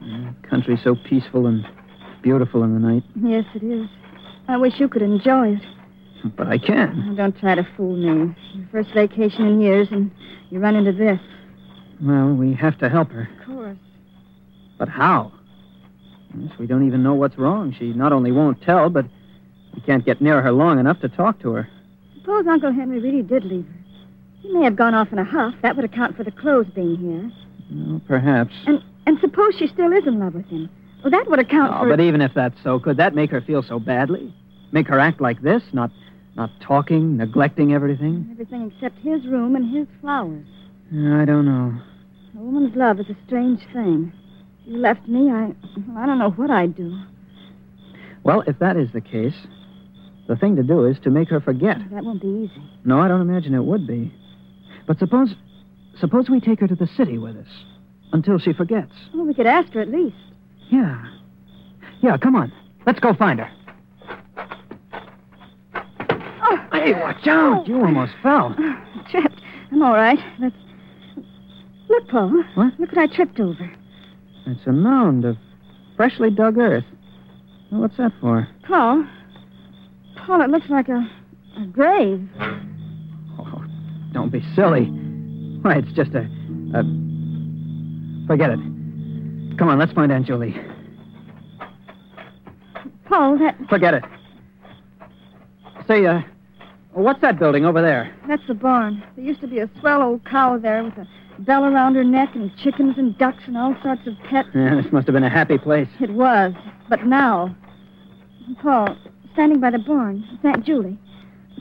The 0.00 0.48
Country 0.48 0.80
so 0.82 0.96
peaceful 1.08 1.46
and 1.46 1.64
beautiful 2.22 2.64
in 2.64 2.74
the 2.74 2.80
night. 2.80 3.04
Yes, 3.22 3.44
it 3.54 3.62
is. 3.62 3.88
I 4.48 4.56
wish 4.56 4.80
you 4.80 4.88
could 4.88 5.02
enjoy 5.02 5.54
it. 5.54 5.62
But 6.36 6.48
I 6.48 6.58
can. 6.58 7.06
Now, 7.08 7.14
don't 7.14 7.38
try 7.38 7.54
to 7.54 7.66
fool 7.76 7.96
me. 7.96 8.34
Your 8.54 8.68
first 8.70 8.90
vacation 8.92 9.46
in 9.46 9.60
years, 9.60 9.88
and 9.90 10.10
you 10.50 10.58
run 10.60 10.76
into 10.76 10.92
this. 10.92 11.18
Well, 12.02 12.28
we 12.34 12.54
have 12.54 12.78
to 12.78 12.88
help 12.88 13.10
her. 13.10 13.28
Of 13.40 13.46
course. 13.46 13.78
But 14.78 14.88
how? 14.88 15.32
Yes, 16.36 16.52
we 16.58 16.66
don't 16.66 16.86
even 16.86 17.02
know 17.02 17.14
what's 17.14 17.36
wrong. 17.38 17.74
She 17.78 17.92
not 17.92 18.12
only 18.12 18.32
won't 18.32 18.62
tell, 18.62 18.88
but 18.90 19.06
we 19.74 19.80
can't 19.82 20.04
get 20.04 20.20
near 20.20 20.40
her 20.42 20.52
long 20.52 20.78
enough 20.78 21.00
to 21.00 21.08
talk 21.08 21.40
to 21.40 21.52
her. 21.52 21.68
Suppose 22.20 22.46
Uncle 22.46 22.72
Henry 22.72 23.00
really 23.00 23.22
did 23.22 23.44
leave 23.44 23.66
her. 23.66 23.74
He 24.42 24.52
may 24.52 24.64
have 24.64 24.76
gone 24.76 24.94
off 24.94 25.12
in 25.12 25.18
a 25.18 25.24
huff. 25.24 25.54
That 25.62 25.76
would 25.76 25.84
account 25.84 26.16
for 26.16 26.24
the 26.24 26.30
clothes 26.30 26.68
being 26.74 26.96
here. 26.96 27.30
Well, 27.72 28.00
perhaps. 28.06 28.52
And 28.66 28.82
and 29.06 29.18
suppose 29.20 29.54
she 29.58 29.66
still 29.66 29.92
is 29.92 30.06
in 30.06 30.18
love 30.18 30.34
with 30.34 30.46
him. 30.46 30.68
Well, 31.02 31.10
that 31.10 31.28
would 31.28 31.38
account 31.38 31.72
for 31.72 31.78
Oh, 31.78 31.82
for. 31.84 31.88
but 31.96 32.00
even 32.00 32.20
if 32.20 32.32
that's 32.34 32.56
so, 32.62 32.78
could 32.78 32.98
that 32.98 33.14
make 33.14 33.30
her 33.30 33.40
feel 33.40 33.62
so 33.62 33.78
badly? 33.78 34.32
Make 34.72 34.86
her 34.88 34.98
act 35.00 35.20
like 35.20 35.42
this? 35.42 35.62
Not 35.72 35.90
not 36.36 36.50
talking, 36.60 37.16
neglecting 37.16 37.72
everything? 37.72 38.28
Everything 38.32 38.72
except 38.74 38.98
his 38.98 39.26
room 39.26 39.56
and 39.56 39.74
his 39.74 39.86
flowers. 40.00 40.46
I 40.92 41.24
don't 41.24 41.44
know. 41.44 41.80
A 42.36 42.38
woman's 42.42 42.74
love 42.76 43.00
is 43.00 43.06
a 43.08 43.16
strange 43.26 43.60
thing. 43.72 44.12
If 44.62 44.72
you 44.72 44.78
left 44.78 45.06
me, 45.08 45.30
I 45.30 45.52
I 45.96 46.06
don't 46.06 46.18
know 46.18 46.30
what 46.30 46.50
I'd 46.50 46.76
do. 46.76 46.96
Well, 48.22 48.42
if 48.46 48.58
that 48.58 48.76
is 48.76 48.92
the 48.92 49.00
case, 49.00 49.34
the 50.28 50.36
thing 50.36 50.56
to 50.56 50.62
do 50.62 50.84
is 50.86 50.98
to 51.00 51.10
make 51.10 51.28
her 51.30 51.40
forget. 51.40 51.78
That 51.90 52.04
won't 52.04 52.20
be 52.22 52.28
easy. 52.28 52.62
No, 52.84 53.00
I 53.00 53.08
don't 53.08 53.20
imagine 53.20 53.54
it 53.54 53.64
would 53.64 53.86
be. 53.86 54.12
But 54.86 54.98
suppose 54.98 55.34
suppose 55.98 56.30
we 56.30 56.40
take 56.40 56.60
her 56.60 56.68
to 56.68 56.74
the 56.74 56.86
city 56.96 57.18
with 57.18 57.36
us 57.36 57.48
until 58.12 58.38
she 58.38 58.52
forgets. 58.52 58.92
Well, 59.14 59.26
we 59.26 59.34
could 59.34 59.46
ask 59.46 59.72
her 59.72 59.80
at 59.80 59.88
least. 59.88 60.16
Yeah. 60.70 61.04
Yeah, 62.00 62.16
come 62.16 62.36
on. 62.36 62.52
Let's 62.86 63.00
go 63.00 63.12
find 63.14 63.40
her. 63.40 63.50
Oh, 66.42 66.68
Hey, 66.82 66.94
watch 66.94 67.26
out. 67.26 67.68
You 67.68 67.76
almost 67.76 68.12
fell. 68.22 68.56
tripped. 69.10 69.42
I'm 69.70 69.82
all 69.82 69.92
right. 69.92 70.18
Let's. 70.38 70.56
Look, 71.90 72.08
Paul. 72.08 72.42
What? 72.54 72.72
Look 72.78 72.92
what 72.92 72.98
I 72.98 73.14
tripped 73.14 73.38
over. 73.38 73.70
It's 74.46 74.66
a 74.66 74.72
mound 74.72 75.26
of 75.26 75.36
freshly 75.96 76.30
dug 76.30 76.56
earth. 76.56 76.84
Well, 77.70 77.82
what's 77.82 77.98
that 77.98 78.12
for? 78.20 78.48
Paul. 78.66 79.06
Paul, 80.24 80.40
it 80.40 80.48
looks 80.48 80.70
like 80.70 80.88
a 80.88 81.06
a 81.58 81.66
grave. 81.66 82.26
Oh, 83.38 83.64
don't 84.12 84.30
be 84.30 84.42
silly. 84.54 84.86
Why, 85.62 85.76
it's 85.78 85.92
just 85.92 86.12
a, 86.14 86.20
a... 86.74 86.82
Forget 88.26 88.50
it. 88.50 88.60
Come 89.58 89.68
on, 89.68 89.78
let's 89.78 89.92
find 89.92 90.10
Aunt 90.12 90.26
Julie. 90.26 90.56
Paul, 93.06 93.38
that 93.38 93.56
Forget 93.68 93.94
it. 93.94 94.04
Say, 95.86 96.06
uh, 96.06 96.20
what's 96.92 97.20
that 97.20 97.38
building 97.38 97.64
over 97.64 97.80
there? 97.82 98.14
that's 98.28 98.46
the 98.46 98.54
barn. 98.54 99.02
There 99.16 99.24
used 99.24 99.40
to 99.40 99.46
be 99.46 99.58
a 99.58 99.70
swell 99.80 100.02
old 100.02 100.24
cow 100.24 100.58
there 100.58 100.82
with 100.84 100.94
a 100.98 101.06
bell 101.40 101.64
around 101.64 101.94
her 101.94 102.04
neck 102.04 102.34
and 102.34 102.54
chickens 102.56 102.98
and 102.98 103.16
ducks 103.18 103.42
and 103.46 103.56
all 103.56 103.74
sorts 103.82 104.06
of 104.06 104.14
pets. 104.28 104.48
Yeah, 104.54 104.80
this 104.80 104.92
must 104.92 105.06
have 105.06 105.14
been 105.14 105.24
a 105.24 105.30
happy 105.30 105.58
place. 105.58 105.88
It 106.00 106.10
was, 106.10 106.52
but 106.88 107.06
now 107.06 107.54
Paul, 108.62 108.96
standing 109.32 109.60
by 109.60 109.70
the 109.70 109.78
barn. 109.78 110.24
It's 110.32 110.44
Aunt 110.44 110.64
Julie. 110.64 110.98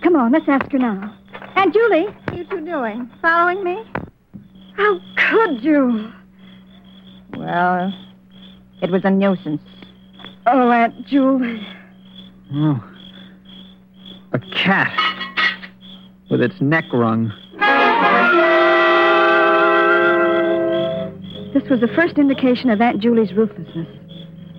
Come 0.04 0.16
on, 0.16 0.32
let's 0.32 0.48
ask 0.48 0.72
her 0.72 0.80
now. 0.80 1.16
Aunt 1.56 1.74
Julie! 1.74 2.06
What 2.06 2.30
are 2.30 2.36
you 2.36 2.44
two 2.46 2.66
doing? 2.66 3.10
Following 3.22 3.64
me? 3.64 3.84
How 4.76 5.00
could 5.30 5.64
you? 5.64 6.12
Well, 7.38 7.94
it 8.82 8.90
was 8.90 9.02
a 9.04 9.12
nuisance. 9.12 9.62
Oh, 10.46 10.72
Aunt 10.72 11.06
Julie. 11.06 11.66
Oh. 12.54 12.84
A 14.32 14.40
cat. 14.40 15.19
With 16.30 16.42
its 16.42 16.62
neck 16.62 16.86
wrung. 16.94 17.34
This 21.54 21.68
was 21.68 21.80
the 21.80 21.92
first 21.96 22.20
indication 22.20 22.70
of 22.70 22.80
Aunt 22.80 23.00
Julie's 23.00 23.34
ruthlessness. 23.34 23.88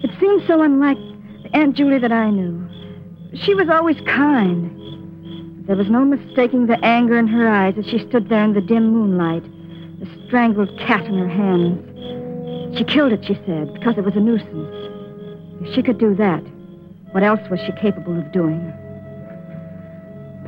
It 0.03 0.11
seemed 0.19 0.43
so 0.49 0.63
unlike 0.63 0.99
the 1.45 1.51
Aunt 1.55 1.77
Julie 1.77 2.01
that 2.01 2.11
I 2.11 2.31
knew. 2.31 2.69
She 3.35 3.55
was 3.55 3.69
always 3.69 3.97
kind. 4.05 5.69
There 5.69 5.77
was 5.77 5.89
no 5.89 6.05
mistaking 6.05 6.67
the 6.67 6.85
anger 6.85 7.17
in 7.17 7.29
her 7.29 7.49
eyes 7.49 7.75
as 7.79 7.87
she 7.87 8.01
stood 8.09 8.29
there 8.29 8.43
in 8.43 8.55
the 8.55 8.61
dim 8.61 8.93
moonlight, 8.93 9.45
the 10.01 10.27
strangled 10.27 10.77
cat 10.77 11.05
in 11.07 11.17
her 11.17 11.29
hands. 11.29 12.77
She 12.77 12.83
killed 12.83 13.13
it, 13.13 13.25
she 13.25 13.35
said, 13.47 13.73
because 13.75 13.97
it 13.97 14.05
was 14.05 14.17
a 14.17 14.21
nuisance. 14.21 14.89
If 15.63 15.73
she 15.75 15.83
could 15.85 15.99
do 15.99 16.17
that, 16.17 16.43
what 17.13 17.23
else 17.23 17.41
was 17.49 17.61
she 17.61 17.73
capable 17.81 18.19
of 18.19 18.33
doing? 18.33 18.73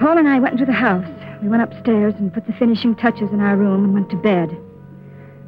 Paul 0.03 0.19
and 0.19 0.29
I 0.29 0.41
went 0.41 0.55
into 0.55 0.67
the 0.67 0.73
house. 0.73 1.07
We 1.43 1.49
went 1.49 1.63
upstairs 1.63 2.13
and 2.19 2.35
put 2.35 2.49
the 2.49 2.53
finishing 2.55 2.97
touches 2.97 3.31
in 3.31 3.39
our 3.39 3.57
room 3.57 3.85
and 3.85 3.95
went 3.95 4.11
to 4.11 4.17
bed. 4.17 4.51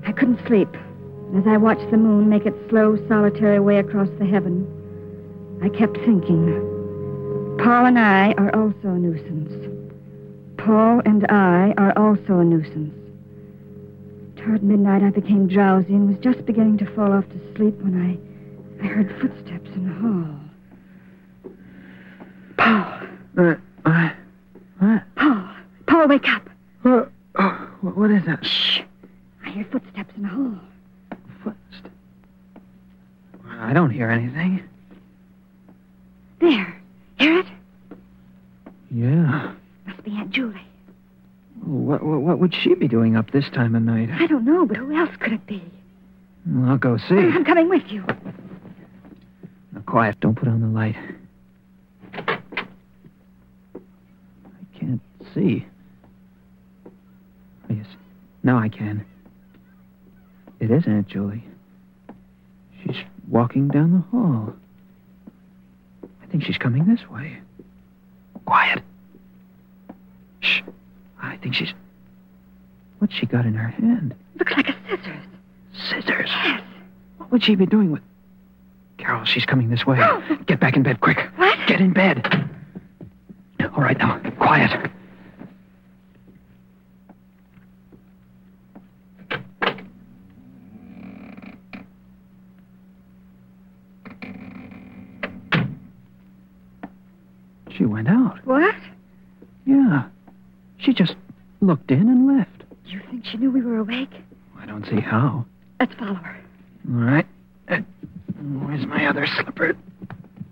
I 0.07 0.13
couldn't 0.13 0.47
sleep. 0.47 0.69
And 0.73 1.41
as 1.41 1.47
I 1.49 1.57
watched 1.57 1.91
the 1.91 1.97
moon 1.97 2.29
make 2.29 2.47
its 2.47 2.71
slow, 2.71 2.97
solitary 3.09 3.59
way 3.59 3.79
across 3.79 4.09
the 4.21 4.25
heaven, 4.25 4.65
I 5.61 5.71
kept 5.71 5.97
thinking. 5.97 6.55
Paul 7.59 7.87
and 7.87 7.99
I 7.99 8.33
are 8.39 8.55
also 8.55 8.91
a 8.91 8.97
nuisance. 8.97 9.51
Paul 10.57 11.03
and 11.05 11.27
I 11.33 11.75
are 11.77 11.93
also 11.99 12.39
a 12.39 12.45
nuisance. 12.45 12.95
Toward 14.37 14.63
midnight, 14.63 15.03
I 15.03 15.11
became 15.11 15.49
drowsy 15.49 15.95
and 15.95 16.07
was 16.07 16.19
just 16.19 16.47
beginning 16.47 16.79
to 16.79 16.87
fall 16.95 17.13
off 17.13 17.29
to 17.31 17.55
sleep 17.57 17.75
when 17.79 18.01
I, 18.01 18.85
I 18.85 18.87
heard 18.87 19.21
footsteps 19.21 19.71
in 19.75 19.89
the 19.89 19.95
hall. 20.01 20.39
Paul, 22.57 23.01
Uh, 23.37 23.57
uh, 23.85 24.11
what? 24.85 25.03
Paul, 25.17 25.49
Paul, 25.87 26.09
wake 26.09 26.29
up. 26.29 26.49
Oh, 26.85 27.09
oh, 27.37 27.71
what 27.81 27.97
what 27.97 28.11
is 28.11 28.25
that? 28.27 28.45
Shh. 28.45 28.81
I 29.45 29.51
hear 29.51 29.67
footsteps 29.71 30.13
in 30.17 30.23
the 30.23 30.29
hall. 30.29 30.59
Footsteps? 31.43 31.95
I 33.49 33.73
don't 33.73 33.91
hear 33.91 34.11
anything. 34.11 34.63
There. 36.41 36.83
Hear 37.19 37.39
it? 37.41 37.47
Yeah. 38.91 39.55
Must 39.87 40.05
be 40.05 40.13
Aunt 40.13 40.31
Julie. 40.31 40.61
What, 41.63 42.03
what, 42.03 42.21
what 42.21 42.39
would 42.39 42.55
she 42.55 42.75
be 42.75 42.89
doing 42.89 43.17
up 43.17 43.31
this 43.31 43.49
time 43.51 43.75
of 43.75 43.83
night? 43.83 44.11
I 44.11 44.27
don't 44.27 44.45
know, 44.45 44.67
but 44.67 44.77
who 44.77 44.95
else 44.95 45.17
could 45.19 45.33
it 45.33 45.47
be? 45.47 45.63
Well, 46.47 46.71
I'll 46.73 46.79
go 46.79 46.99
see. 46.99 47.15
I'm 47.15 47.45
coming 47.45 47.71
with 47.71 47.85
you. 47.89 48.05
Now, 49.73 49.81
quiet. 49.87 50.21
Don't 50.21 50.35
put 50.35 50.49
on 50.49 50.61
the 50.61 50.67
light. 50.67 50.97
I 52.13 52.39
can't 54.79 55.01
see. 55.35 55.67
Oh, 56.87 57.75
yes. 57.75 57.87
Now 58.43 58.59
I 58.59 58.69
can. 58.69 59.05
It 60.61 60.71
is 60.71 60.87
Aunt 60.87 61.09
Julie. 61.09 61.45
She's 62.83 62.97
walking 63.29 63.69
down 63.69 63.93
the 63.93 64.17
hall. 64.17 64.55
I 66.23 66.27
think 66.27 66.45
she's 66.45 66.59
coming 66.59 66.87
this 66.87 67.09
way. 67.11 67.39
Quiet. 68.45 68.83
Shh. 70.41 70.63
I 71.21 71.37
think 71.39 71.55
she's. 71.55 71.73
What's 72.99 73.15
she 73.15 73.27
got 73.27 73.47
in 73.47 73.55
her 73.55 73.69
hand? 73.69 74.15
Looks 74.39 74.53
like 74.53 74.69
a 74.69 74.77
scissors. 74.89 75.25
Scissors. 75.73 76.31
Yes. 76.31 76.63
What 77.19 77.33
would 77.33 77.45
she 77.45 77.55
be 77.55 77.67
doing 77.67 77.91
with. 77.91 78.03
Carol, 78.99 79.25
she's 79.25 79.45
coming 79.45 79.71
this 79.71 79.85
way. 79.85 80.01
Get 80.47 80.61
back 80.61 80.77
in 80.77 80.83
bed, 80.83 81.01
quick. 81.01 81.19
What? 81.37 81.59
Get 81.67 81.81
in 81.81 81.93
bed. 81.93 82.51
All 83.77 83.83
right, 83.83 83.99
now, 83.99 84.19
quiet. 84.39 84.91
She 97.71 97.84
went 97.95 98.09
out. 98.09 98.45
What? 98.45 98.75
Yeah. 99.67 100.09
She 100.79 100.93
just 100.93 101.15
looked 101.61 101.93
in 101.93 102.01
and 102.01 102.27
left. 102.27 102.65
You 102.87 103.01
think 103.09 103.25
she 103.25 103.39
knew 103.39 103.53
we 103.53 103.63
were 103.63 103.79
awake? 103.79 104.11
I 104.59 104.67
don't 104.67 104.85
see 104.85 105.01
how. 105.01 105.47
Let's 105.79 105.95
follow 105.95 106.15
her. 106.15 106.37
All 106.91 107.01
right. 107.01 107.27
Uh, 107.69 107.79
where's 108.65 108.85
my 108.87 109.07
other 109.07 109.27
slipper? 109.27 109.77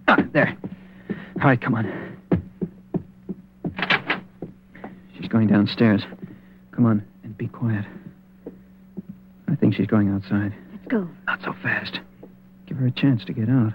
Ah, 0.07 0.23
there. 0.33 0.57
All 1.41 1.49
right, 1.49 1.61
come 1.61 1.75
on. 1.75 2.17
She's 5.19 5.29
going 5.29 5.49
downstairs. 5.49 6.03
Come 6.71 6.87
on, 6.87 7.05
and 7.25 7.37
be 7.37 7.49
quiet. 7.49 7.85
I 9.49 9.57
think 9.57 9.75
she's 9.75 9.89
going 9.89 10.09
outside. 10.11 10.55
Let's 10.73 10.87
go. 10.87 11.09
Not 11.27 11.41
so 11.43 11.55
fast. 11.61 11.99
Give 12.67 12.77
her 12.77 12.87
a 12.87 12.91
chance 12.93 13.25
to 13.25 13.33
get 13.33 13.49
out. 13.49 13.73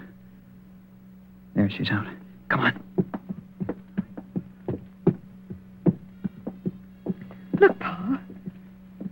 There, 1.54 1.68
she's 1.70 1.90
out. 1.90 2.06
Come 2.48 2.60
on. 2.60 2.82
Look, 7.60 7.78
Paul. 7.80 8.18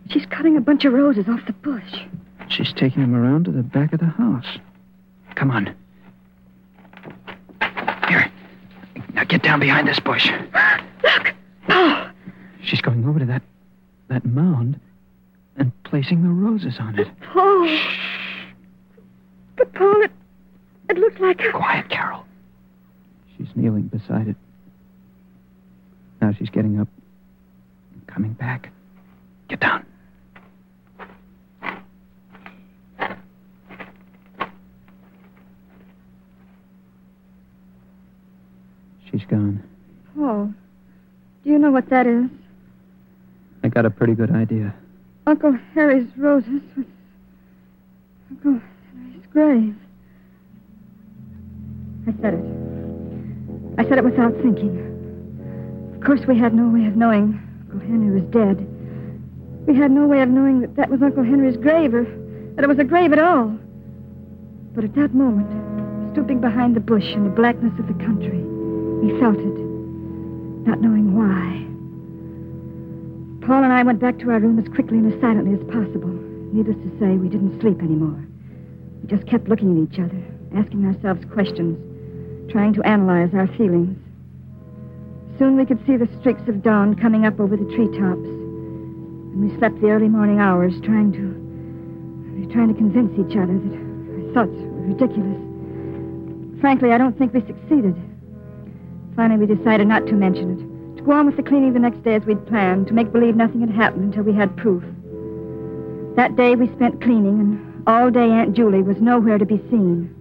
She's 0.09 0.27
cutting 0.27 0.57
a 0.57 0.61
bunch 0.61 0.85
of 0.85 0.86
roses 0.97 1.29
off 1.29 1.45
the 1.47 1.53
bush. 1.53 2.01
She's 2.49 2.73
taking 2.73 3.03
him 3.03 3.15
around 3.15 3.45
to 3.45 3.51
the 3.51 3.63
back 3.63 3.93
of 3.93 4.01
the 4.01 4.07
house. 4.07 4.59
Come 5.35 5.51
on. 5.51 5.75
Here. 8.09 8.31
Now 9.13 9.25
get 9.25 9.43
down 9.43 9.61
behind 9.61 9.87
this 9.87 10.01
bush. 10.01 10.31
Look! 11.03 11.35
Paul! 11.69 12.09
She's 12.63 12.81
going 12.81 13.07
over 13.07 13.19
to 13.19 13.27
that 13.27 13.43
that 14.09 14.25
mound 14.25 14.81
and 15.57 15.73
placing 15.85 16.23
the 16.23 16.29
roses 16.29 16.77
on 16.79 16.99
it. 16.99 17.09
Paul! 17.33 17.79
But, 19.57 19.73
Paul, 19.75 20.03
it, 20.03 20.13
it 20.89 20.99
looks 20.99 21.19
like 21.19 21.41
a... 21.41 21.51
Quiet, 21.51 21.89
Carol. 21.89 22.25
She's 23.37 23.49
kneeling 23.57 23.85
beside 23.85 24.29
it. 24.29 24.37
Now 26.21 26.33
she's 26.33 26.51
getting 26.51 26.79
up 26.79 26.89
and 27.93 28.07
coming 28.07 28.33
back. 28.35 28.71
Get 29.49 29.61
down. 29.61 29.85
She's 39.11 39.25
gone. 39.37 39.63
Paul, 40.17 40.55
do 41.45 41.51
you 41.51 41.59
know 41.59 41.71
what 41.71 41.89
that 41.91 42.07
is? 42.07 42.31
I 43.63 43.69
got 43.69 43.85
a 43.85 43.91
pretty 43.91 44.15
good 44.15 44.31
idea. 44.31 44.75
Uncle 45.27 45.59
Harry's 45.75 46.09
roses 46.17 46.63
with 46.77 46.87
Uncle 48.31 48.61
Henry's 48.93 49.27
grave. 49.33 49.75
I 52.09 52.13
said 52.23 52.35
it. 52.35 52.45
I 53.79 53.89
said 53.89 53.99
it 53.99 54.05
without 54.05 54.33
thinking. 54.41 55.93
Of 55.95 56.01
course, 56.05 56.21
we 56.27 56.39
had 56.39 56.55
no 56.55 56.69
way 56.69 56.87
of 56.87 56.97
knowing 56.97 57.41
Uncle 57.63 57.81
Henry 57.81 58.21
was 58.21 58.31
dead. 58.31 58.67
We 59.67 59.75
had 59.75 59.91
no 59.91 60.07
way 60.07 60.23
of 60.23 60.29
knowing 60.29 60.61
that 60.61 60.77
that 60.77 60.91
was 60.91 61.03
Uncle 61.03 61.25
Henry's 61.25 61.57
grave 61.57 61.93
or 61.93 62.05
that 62.55 62.65
it 62.65 62.69
was 62.69 62.79
a 62.79 62.85
grave 62.85 63.13
at 63.13 63.19
all. 63.19 63.59
But 64.75 64.85
at 64.85 64.95
that 64.95 65.13
moment, 65.13 65.49
stooping 66.13 66.41
behind 66.41 66.77
the 66.77 66.81
bush 66.81 67.13
in 67.13 67.25
the 67.25 67.31
blackness 67.31 67.77
of 67.81 67.89
the 67.89 68.05
country, 68.05 68.46
we 69.03 69.19
felt 69.21 69.39
it, 69.39 69.59
not 70.67 70.81
knowing 70.81 71.15
why. 71.15 71.63
Paul 73.47 73.63
and 73.63 73.73
I 73.73 73.83
went 73.83 74.01
back 74.01 74.19
to 74.19 74.31
our 74.31 74.41
room 74.41 74.59
as 74.59 74.69
quickly 74.75 74.99
and 74.99 75.13
as 75.13 75.21
silently 75.21 75.55
as 75.55 75.63
possible. 75.71 76.11
Needless 76.53 76.77
to 76.77 76.99
say, 76.99 77.17
we 77.17 77.29
didn't 77.29 77.61
sleep 77.61 77.81
anymore. 77.81 78.19
We 79.03 79.09
just 79.09 79.27
kept 79.29 79.49
looking 79.49 79.77
at 79.77 79.93
each 79.93 80.01
other, 80.01 80.19
asking 80.57 80.85
ourselves 80.85 81.25
questions, 81.33 81.79
trying 82.51 82.73
to 82.75 82.83
analyze 82.83 83.31
our 83.35 83.47
feelings. 83.57 83.99
Soon 85.39 85.57
we 85.57 85.67
could 85.67 85.85
see 85.87 85.97
the 85.97 86.09
streaks 86.21 86.49
of 86.49 86.63
dawn 86.63 86.97
coming 86.97 87.27
up 87.27 87.39
over 87.39 87.57
the 87.57 87.71
treetops. 87.77 88.27
And 88.27 89.41
we 89.41 89.57
slept 89.59 89.81
the 89.81 89.91
early 89.91 90.09
morning 90.09 90.41
hours 90.41 90.81
trying 90.81 91.13
to 91.13 91.37
trying 92.53 92.69
to 92.69 92.75
convince 92.75 93.13
each 93.19 93.37
other 93.37 93.59
that 93.59 93.75
our 93.75 94.33
thoughts 94.33 94.57
were 94.57 94.87
ridiculous. 94.89 95.41
Frankly, 96.61 96.93
I 96.93 96.99
don't 96.99 97.19
think 97.19 97.35
we 97.35 97.41
succeeded. 97.41 97.95
Finally, 99.17 99.47
we 99.47 99.55
decided 99.55 99.89
not 99.89 100.07
to 100.07 100.13
mention 100.13 100.53
it. 100.53 100.97
To 100.99 101.03
go 101.03 101.13
on 101.13 101.27
with 101.27 101.37
the 101.37 101.43
cleaning 101.43 101.73
the 101.73 101.79
next 101.81 102.05
day 102.05 102.15
as 102.15 102.25
we'd 102.27 102.47
planned, 102.47 102.87
to 102.89 102.95
make 102.95 103.13
believe 103.13 103.35
nothing 103.35 103.61
had 103.61 103.71
happened 103.71 104.05
until 104.05 104.25
we 104.25 104.35
had 104.35 104.57
proof. 104.57 104.85
That 106.17 106.37
day 106.37 106.55
we 106.55 106.69
spent 106.75 107.03
cleaning, 107.03 107.41
and 107.41 107.83
all 107.87 108.11
day 108.11 108.31
Aunt 108.31 108.55
Julie 108.55 108.83
was 108.83 109.01
nowhere 109.01 109.39
to 109.39 109.47
be 109.47 109.59
seen. 109.71 110.13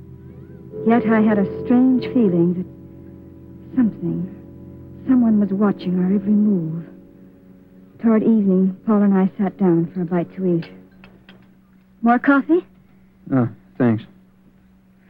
Yet 0.87 1.05
I 1.07 1.21
had 1.21 1.37
a 1.39 1.65
strange 1.65 2.05
feeling 2.13 2.53
that 2.53 3.75
something, 3.75 5.03
someone 5.07 5.39
was 5.39 5.49
watching 5.49 5.99
our 5.99 6.13
every 6.13 6.31
move. 6.31 6.85
Toward 8.01 8.23
evening, 8.23 8.77
Paul 8.85 9.01
and 9.01 9.13
I 9.13 9.29
sat 9.37 9.57
down 9.57 9.91
for 9.93 10.01
a 10.01 10.05
bite 10.05 10.33
to 10.35 10.45
eat. 10.45 10.69
More 12.01 12.19
coffee? 12.19 12.65
Oh, 13.33 13.49
thanks. 13.77 14.03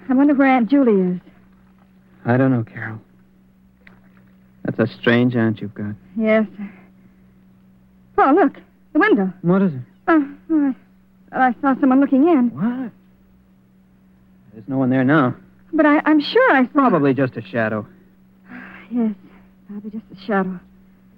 I 0.07 0.13
wonder 0.13 0.33
where 0.33 0.47
Aunt 0.47 0.69
Julie 0.69 1.15
is. 1.15 1.19
I 2.25 2.37
don't 2.37 2.51
know, 2.51 2.63
Carol. 2.63 2.99
That's 4.65 4.79
a 4.79 4.93
strange 4.99 5.35
aunt 5.35 5.61
you've 5.61 5.75
got. 5.75 5.93
Yes. 6.17 6.45
Paul, 8.15 8.35
look. 8.35 8.53
The 8.93 8.99
window. 8.99 9.31
What 9.41 9.61
is 9.61 9.73
it? 9.73 9.81
Oh, 10.07 10.35
oh, 10.49 10.73
I, 11.31 11.35
oh, 11.35 11.41
I 11.41 11.55
saw 11.61 11.79
someone 11.79 11.99
looking 11.99 12.27
in. 12.27 12.49
What? 12.49 12.91
There's 14.53 14.67
no 14.67 14.77
one 14.77 14.89
there 14.89 15.03
now. 15.03 15.35
But 15.73 15.85
I, 15.85 16.01
I'm 16.05 16.21
sure 16.21 16.51
I 16.51 16.63
saw. 16.65 16.89
Probably 16.89 17.13
just 17.13 17.35
a 17.37 17.41
shadow. 17.41 17.85
Yes. 18.91 19.15
Probably 19.67 19.89
just 19.89 20.05
a 20.15 20.25
shadow. 20.25 20.59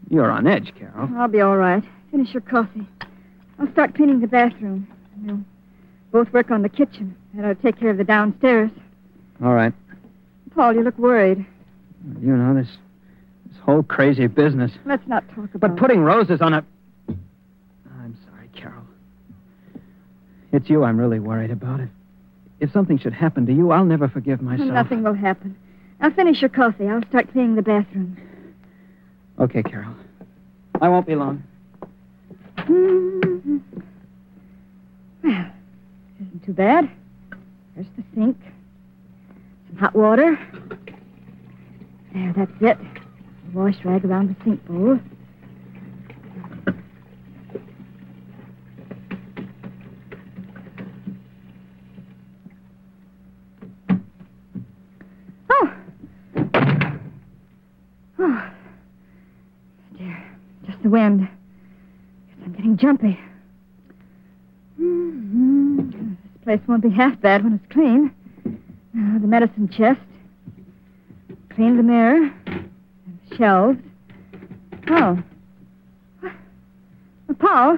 You're 0.09 0.31
on 0.31 0.47
edge, 0.47 0.73
Carol. 0.79 1.09
I'll 1.17 1.27
be 1.27 1.41
all 1.41 1.57
right. 1.57 1.83
Finish 2.11 2.33
your 2.33 2.41
coffee. 2.41 2.87
I'll 3.59 3.69
start 3.73 3.93
cleaning 3.93 4.21
the 4.21 4.27
bathroom. 4.27 4.87
We'll 5.21 5.43
both 6.13 6.33
work 6.33 6.49
on 6.49 6.61
the 6.61 6.69
kitchen. 6.69 7.15
And 7.33 7.45
I'll 7.45 7.55
take 7.55 7.77
care 7.77 7.89
of 7.89 7.97
the 7.97 8.05
downstairs. 8.05 8.71
All 9.43 9.53
right. 9.53 9.73
Paul, 10.55 10.73
you 10.73 10.81
look 10.81 10.97
worried. 10.97 11.45
You 12.21 12.37
know, 12.37 12.55
this 12.55 12.69
this 13.49 13.57
whole 13.63 13.83
crazy 13.83 14.27
business. 14.27 14.71
Let's 14.85 15.05
not 15.07 15.27
talk 15.29 15.53
about 15.53 15.59
But 15.61 15.77
putting 15.77 16.01
roses 16.01 16.41
on 16.41 16.53
a. 16.53 16.65
I'm 17.09 18.17
sorry, 18.29 18.49
Carol. 18.55 18.83
It's 20.51 20.69
you 20.69 20.83
I'm 20.83 20.97
really 20.97 21.19
worried 21.19 21.51
about. 21.51 21.79
If, 21.81 21.89
if 22.59 22.71
something 22.71 22.97
should 22.97 23.13
happen 23.13 23.45
to 23.45 23.53
you, 23.53 23.71
I'll 23.71 23.85
never 23.85 24.07
forgive 24.07 24.41
myself. 24.41 24.69
Nothing 24.69 25.03
will 25.03 25.13
happen. 25.13 25.55
I'll 26.01 26.11
finish 26.11 26.41
your 26.41 26.49
coffee. 26.49 26.87
I'll 26.87 27.05
start 27.09 27.31
cleaning 27.31 27.55
the 27.55 27.61
bathroom. 27.61 28.17
Okay, 29.39 29.63
Carol. 29.63 29.93
I 30.81 30.89
won't 30.89 31.05
be 31.07 31.15
long. 31.15 31.43
Mhm. 32.57 33.61
Well, 35.23 35.45
isn't 36.21 36.45
too 36.45 36.53
bad. 36.53 36.89
There's 37.75 37.87
the 37.97 38.03
sink. 38.15 38.37
Some 39.69 39.77
hot 39.77 39.95
water. 39.95 40.37
There, 42.13 42.33
that's 42.35 42.51
it. 42.61 42.77
A 43.47 43.57
wash 43.57 43.75
rag 43.85 44.03
around 44.03 44.29
the 44.29 44.43
sink 44.43 44.65
bowl. 44.65 44.99
Oh. 55.49 55.73
Oh. 58.19 58.49
Dear, 59.97 60.31
just 60.65 60.83
the 60.83 60.89
wind. 60.89 61.21
Guess 61.21 62.37
I'm 62.45 62.51
getting 62.53 62.77
jumpy. 62.77 63.19
hmm 64.77 65.89
This 65.89 66.43
place 66.43 66.59
won't 66.67 66.83
be 66.83 66.89
half 66.89 67.19
bad 67.21 67.43
when 67.43 67.53
it's 67.53 67.73
clean. 67.73 68.13
Uh, 68.45 69.19
the 69.19 69.27
medicine 69.27 69.69
chest. 69.69 70.01
Clean 71.55 71.77
the 71.77 71.83
mirror. 71.83 72.31
Shelves. 73.37 73.77
Oh. 74.89 75.21
Paul. 77.39 77.77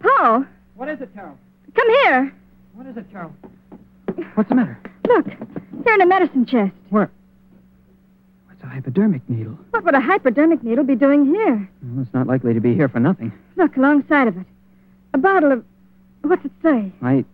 Paul, 0.00 0.44
What 0.76 0.88
is 0.88 1.00
it, 1.00 1.12
Carol? 1.14 1.36
come 1.74 1.88
here. 2.04 2.32
What 2.74 2.86
is 2.86 2.96
it, 2.96 3.10
Carol? 3.10 3.32
What's 4.34 4.48
the 4.48 4.54
matter? 4.54 4.78
Look, 5.08 5.26
here 5.26 5.94
in 5.94 6.00
a 6.02 6.06
medicine 6.06 6.44
chest. 6.46 6.72
Where? 6.90 7.10
What's 8.46 8.62
a 8.62 8.66
hypodermic 8.66 9.22
needle? 9.28 9.58
What 9.70 9.84
would 9.84 9.94
a 9.94 10.00
hypodermic 10.00 10.62
needle 10.62 10.84
be 10.84 10.94
doing 10.96 11.24
here? 11.26 11.68
Well, 11.82 12.02
it's 12.04 12.12
not 12.14 12.26
likely 12.26 12.52
to 12.54 12.60
be 12.60 12.74
here 12.74 12.88
for 12.88 13.00
nothing. 13.00 13.32
Look, 13.56 13.76
alongside 13.76 14.28
of 14.28 14.36
it. 14.36 14.46
A 15.14 15.18
bottle 15.18 15.50
of. 15.52 15.64
What's 16.22 16.44
it 16.44 16.52
say? 16.62 16.92
I. 17.02 17.24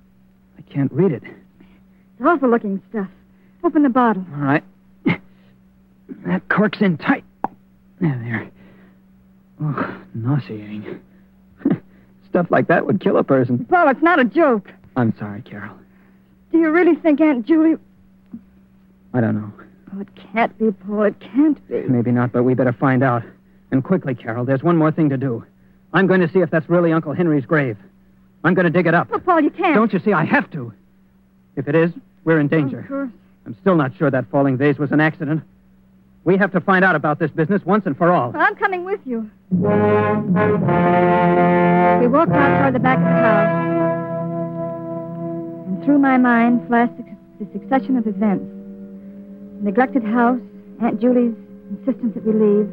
I 0.59 0.63
can't 0.73 0.93
read 0.93 1.13
it. 1.13 1.23
It's 1.25 2.25
awful 2.25 2.49
looking 2.51 2.81
stuff. 2.91 3.09
Open 3.65 3.83
the 3.83 3.89
bottle. 3.89 4.25
All 4.35 4.41
right. 4.43 4.63
That 6.27 6.49
cork's 6.49 6.81
in 6.81 6.97
tight. 6.99 7.25
There, 8.01 8.19
there. 8.25 8.51
Oh, 9.63 10.01
nauseating. 10.15 11.01
Stuff 12.31 12.47
like 12.51 12.67
that 12.69 12.87
would 12.87 13.01
kill 13.01 13.17
a 13.19 13.25
person. 13.25 13.65
Paul, 13.67 13.89
it's 13.89 14.03
not 14.03 14.19
a 14.19 14.25
joke. 14.25 14.71
I'm 14.97 15.15
sorry, 15.19 15.43
Carol. 15.43 15.75
Do 16.51 16.59
you 16.59 16.71
really 16.71 16.95
think 16.97 17.21
Aunt 17.21 17.47
Julie. 17.47 17.77
I 19.13 19.21
don't 19.21 19.35
know. 19.37 19.53
Oh, 19.95 20.01
it 20.01 20.09
can't 20.33 20.57
be, 20.59 20.71
Paul. 20.73 21.05
It 21.05 21.21
can't 21.21 21.67
be. 21.69 21.83
Maybe 21.83 22.11
not, 22.11 22.33
but 22.33 22.43
we 22.43 22.55
better 22.55 22.73
find 22.73 23.03
out. 23.03 23.23
And 23.71 23.83
quickly, 23.85 24.15
Carol. 24.15 24.45
There's 24.45 24.63
one 24.63 24.77
more 24.77 24.91
thing 24.91 25.09
to 25.11 25.17
do. 25.17 25.45
I'm 25.93 26.07
going 26.07 26.21
to 26.21 26.29
see 26.33 26.41
if 26.41 26.51
that's 26.51 26.69
really 26.69 26.93
Uncle 26.93 27.13
Henry's 27.13 27.45
grave. 27.47 27.77
I'm 28.43 28.55
going 28.55 28.65
to 28.65 28.71
dig 28.71 28.87
it 28.87 28.95
up. 28.95 29.09
Oh, 29.13 29.19
Paul, 29.21 29.41
you 29.41 29.51
can't. 29.51 29.75
Don't 29.75 29.93
you 29.93 29.99
see? 30.01 30.13
I 30.13 30.25
have 30.25 30.51
to. 30.53 30.73
If 31.57 31.69
it 31.69 31.75
is, 31.75 31.93
we're 32.25 32.41
in 32.41 32.47
Of 32.47 32.51
danger. 32.51 32.85
course. 32.89 33.11
I'm 33.47 33.57
still 33.61 33.77
not 33.77 33.97
sure 33.97 34.11
that 34.11 34.29
falling 34.31 34.57
vase 34.57 34.79
was 34.79 34.91
an 34.91 35.01
accident. 35.01 35.43
We 36.25 36.39
have 36.39 36.53
to 36.53 36.61
find 36.61 36.85
out 36.85 36.97
about 36.97 37.19
this 37.19 37.31
business 37.31 37.63
once 37.67 37.85
and 37.85 37.97
for 37.97 38.11
all. 38.11 38.31
Well, 38.31 38.43
I'm 38.43 38.57
coming 38.57 38.85
with 38.85 39.01
you. 39.05 39.31
We 39.51 39.59
walked 42.09 42.33
out 42.33 42.61
toward 42.61 42.75
the 42.75 42.81
back 42.81 42.97
of 42.99 43.05
the 43.05 43.11
house. 43.11 43.65
And 45.67 45.85
through 45.85 45.99
my 45.99 46.17
mind 46.17 46.67
flashed 46.67 46.95
the 47.39 47.47
succession 47.53 47.99
of 47.99 48.07
events. 48.07 48.47
The 49.59 49.65
neglected 49.65 50.03
house, 50.03 50.41
Aunt 50.81 50.99
Julie's 50.99 51.35
insistence 51.71 52.15
that 52.15 52.25
we 52.25 52.33
leave, 52.33 52.73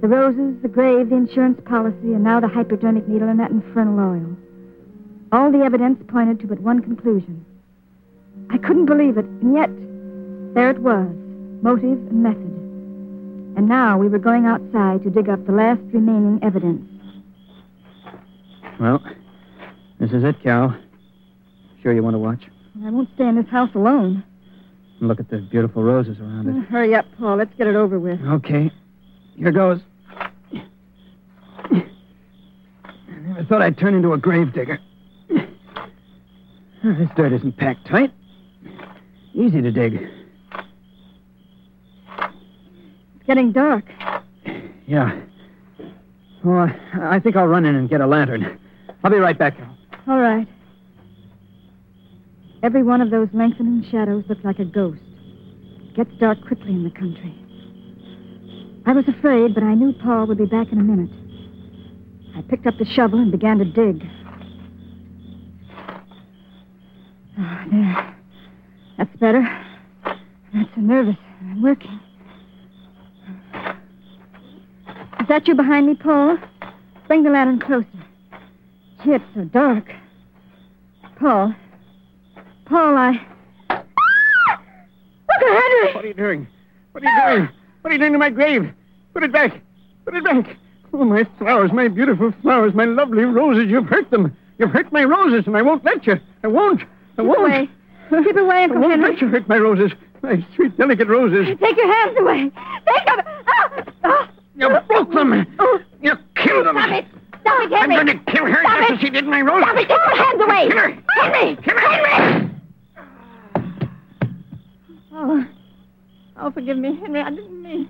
the 0.00 0.08
roses, 0.08 0.62
the 0.62 0.68
grave, 0.68 1.08
the 1.10 1.16
insurance 1.16 1.60
policy, 1.64 2.14
and 2.14 2.22
now 2.22 2.38
the 2.38 2.46
hypodermic 2.48 3.08
needle 3.08 3.28
and 3.28 3.40
that 3.40 3.50
infernal 3.50 3.98
oil. 3.98 4.36
All 5.32 5.50
the 5.50 5.64
evidence 5.64 6.00
pointed 6.06 6.38
to 6.40 6.46
but 6.46 6.60
one 6.60 6.82
conclusion. 6.82 7.44
I 8.50 8.58
couldn't 8.58 8.86
believe 8.86 9.18
it, 9.18 9.24
and 9.24 9.54
yet 9.54 9.70
there 10.54 10.70
it 10.70 10.78
was, 10.78 11.08
motive 11.62 11.98
and 12.10 12.22
method. 12.22 12.55
And 13.56 13.68
now 13.68 13.96
we 13.98 14.08
were 14.08 14.18
going 14.18 14.44
outside 14.46 15.02
to 15.04 15.10
dig 15.10 15.28
up 15.28 15.44
the 15.46 15.52
last 15.52 15.80
remaining 15.92 16.38
evidence. 16.42 16.82
Well, 18.78 19.02
this 19.98 20.10
is 20.12 20.22
it, 20.24 20.42
Carol. 20.42 20.74
Sure 21.82 21.92
you 21.92 22.02
want 22.02 22.14
to 22.14 22.18
watch? 22.18 22.42
I 22.84 22.90
won't 22.90 23.08
stay 23.14 23.26
in 23.26 23.36
this 23.36 23.48
house 23.48 23.70
alone. 23.74 24.22
And 25.00 25.08
look 25.08 25.20
at 25.20 25.30
the 25.30 25.38
beautiful 25.38 25.82
roses 25.82 26.18
around 26.20 26.48
Oh, 26.48 26.58
it. 26.60 26.66
hurry 26.68 26.94
up, 26.94 27.06
Paul. 27.18 27.36
Let's 27.36 27.54
get 27.56 27.66
it 27.66 27.76
over 27.76 27.98
with. 27.98 28.20
Okay. 28.20 28.70
Here 29.36 29.50
goes. 29.52 29.80
I 31.72 31.82
never 33.22 33.44
thought 33.44 33.62
I'd 33.62 33.78
turn 33.78 33.94
into 33.94 34.12
a 34.12 34.18
grave 34.18 34.52
digger. 34.52 34.78
This 35.28 37.08
dirt 37.16 37.32
isn't 37.32 37.56
packed 37.56 37.86
tight. 37.88 38.12
Easy 39.34 39.60
to 39.60 39.72
dig. 39.72 39.94
It's 43.15 43.15
getting 43.26 43.52
dark. 43.52 43.84
Yeah. 44.86 45.20
Oh, 46.44 46.68
I- 47.02 47.20
think 47.20 47.36
I'll 47.36 47.46
run 47.48 47.64
in 47.64 47.74
and 47.74 47.88
get 47.88 48.00
a 48.00 48.06
lantern. 48.06 48.58
I'll 49.02 49.10
be 49.10 49.18
right 49.18 49.38
back, 49.38 49.56
All 50.06 50.18
right. 50.20 50.46
Every 52.62 52.82
one 52.82 53.00
of 53.00 53.10
those 53.10 53.28
lengthening 53.32 53.84
shadows 53.90 54.24
looked 54.28 54.44
like 54.44 54.58
a 54.58 54.64
ghost. 54.64 55.00
It 55.88 55.94
gets 55.96 56.10
dark 56.18 56.38
quickly 56.46 56.70
in 56.70 56.84
the 56.84 56.90
country. 56.90 57.34
I 58.86 58.92
was 58.92 59.06
afraid, 59.08 59.54
but 59.54 59.62
I 59.62 59.74
knew 59.74 59.92
Paul 59.92 60.26
would 60.28 60.38
be 60.38 60.46
back 60.46 60.72
in 60.72 60.78
a 60.78 60.82
minute. 60.82 61.10
I 62.36 62.42
picked 62.42 62.66
up 62.66 62.74
the 62.78 62.84
shovel 62.84 63.18
and 63.18 63.32
began 63.32 63.58
to 63.58 63.64
dig. 63.64 64.06
Ah, 67.38 67.64
there. 67.70 68.16
That's 68.98 69.16
better. 69.16 69.42
Not 70.52 70.68
so 70.74 70.80
nervous. 70.80 71.16
I'm 71.40 71.62
working. 71.62 72.00
Is 75.26 75.28
that 75.30 75.48
you 75.48 75.56
behind 75.56 75.88
me, 75.88 75.96
Paul? 75.96 76.38
Bring 77.08 77.24
the 77.24 77.30
lantern 77.30 77.58
closer. 77.58 77.86
Gee, 79.02 79.10
it's 79.10 79.24
so 79.34 79.42
dark. 79.46 79.84
Paul. 81.18 81.52
Paul, 82.66 82.96
I. 82.96 83.26
Ah! 83.70 84.62
Look 85.28 85.50
at 85.50 85.62
Henry! 85.64 85.94
What 85.94 86.04
are 86.04 86.08
you 86.08 86.14
doing? 86.14 86.46
What 86.92 87.02
are 87.02 87.08
you 87.08 87.22
doing? 87.38 87.48
What 87.82 87.90
are 87.90 87.92
you 87.94 87.98
doing 87.98 88.12
to 88.12 88.18
my 88.18 88.30
grave? 88.30 88.72
Put 89.14 89.24
it 89.24 89.32
back. 89.32 89.60
Put 90.04 90.14
it 90.14 90.22
back. 90.22 90.56
Oh, 90.92 91.04
my 91.04 91.24
flowers, 91.38 91.72
my 91.72 91.88
beautiful 91.88 92.32
flowers, 92.40 92.72
my 92.74 92.84
lovely 92.84 93.24
roses. 93.24 93.68
You've 93.68 93.86
hurt 93.88 94.08
them. 94.12 94.36
You've 94.58 94.70
hurt 94.70 94.92
my 94.92 95.02
roses, 95.02 95.48
and 95.48 95.56
I 95.56 95.62
won't 95.62 95.84
let 95.84 96.06
you. 96.06 96.20
I 96.44 96.46
won't. 96.46 96.82
I 97.18 97.22
Keep 97.22 97.26
won't. 97.26 97.40
away. 97.40 97.68
Keep 98.10 98.36
away, 98.36 98.56
I 98.58 98.62
Uncle 98.64 98.80
won't 98.80 98.92
Henry. 98.92 99.10
let 99.10 99.20
you 99.20 99.26
hurt 99.28 99.48
my 99.48 99.58
roses. 99.58 99.90
My 100.22 100.46
sweet, 100.54 100.76
delicate 100.78 101.08
roses. 101.08 101.48
Take 101.60 101.76
your 101.76 101.92
hands 101.92 102.16
away. 102.20 102.50
Take 102.86 103.06
them. 103.06 103.20
Ah! 104.04 104.30
You 104.56 104.68
broke 104.88 105.12
them. 105.12 105.46
You 106.02 106.12
killed 106.36 106.66
them. 106.66 106.76
Stop 106.76 106.90
it. 106.90 107.04
Stop 107.42 107.62
it, 107.62 107.72
Henry. 107.72 107.96
I'm 107.96 108.06
going 108.06 108.18
to 108.18 108.32
kill 108.32 108.46
her 108.46 108.60
Stop 108.62 108.78
just 108.78 108.90
it. 108.90 108.94
as 108.94 109.00
she 109.00 109.10
did 109.10 109.26
my 109.26 109.40
rose. 109.42 109.62
Stop 109.62 109.76
it. 109.76 109.88
Get 109.88 109.98
your 109.98 110.16
hands 110.16 110.42
away. 110.42 110.68
Kill 110.68 110.78
her. 110.78 110.90
Henry. 111.30 111.56
Kill 111.62 111.78
her. 111.78 111.90
Henry. 111.90 112.50
Oh. 115.12 115.46
oh, 116.38 116.50
forgive 116.50 116.76
me, 116.78 116.96
Henry. 116.96 117.20
I 117.20 117.30
didn't 117.30 117.62
mean. 117.62 117.88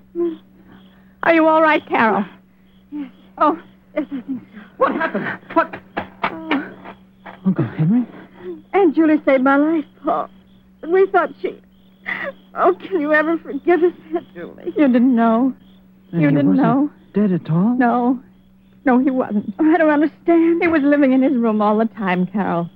Are 1.22 1.34
you 1.34 1.46
all 1.46 1.62
right, 1.62 1.84
Carol? 1.88 2.24
Yes. 2.92 3.10
Oh, 3.38 3.60
yes, 3.94 4.06
I 4.12 4.20
think 4.22 4.42
so. 4.54 4.60
What 4.76 4.92
happened? 4.92 5.38
What? 5.54 5.80
Oh. 6.22 6.72
Uncle 7.44 7.64
Henry? 7.64 8.06
Aunt 8.72 8.94
Julie 8.94 9.20
saved 9.24 9.42
my 9.42 9.56
life, 9.56 9.84
Paul. 10.04 10.30
We 10.86 11.06
thought 11.06 11.30
she. 11.40 11.60
Oh, 12.54 12.74
can 12.74 13.00
you 13.00 13.12
ever 13.12 13.36
forgive 13.38 13.82
us, 13.82 13.92
Aunt 14.14 14.34
Julie? 14.34 14.72
You 14.76 14.86
didn't 14.86 15.14
know. 15.14 15.54
And 16.12 16.22
You 16.22 16.30
didn't 16.30 16.56
know? 16.56 16.90
Dead 17.14 17.32
at 17.32 17.50
all? 17.50 17.76
No. 17.76 18.20
No, 18.84 18.98
he 18.98 19.10
wasn't. 19.10 19.52
I 19.58 19.76
don't 19.76 19.90
understand. 19.90 20.62
He 20.62 20.68
was 20.68 20.82
living 20.82 21.12
in 21.12 21.22
his 21.22 21.34
room 21.34 21.60
all 21.60 21.78
the 21.78 21.86
time, 21.86 22.26
Carol. 22.26 22.70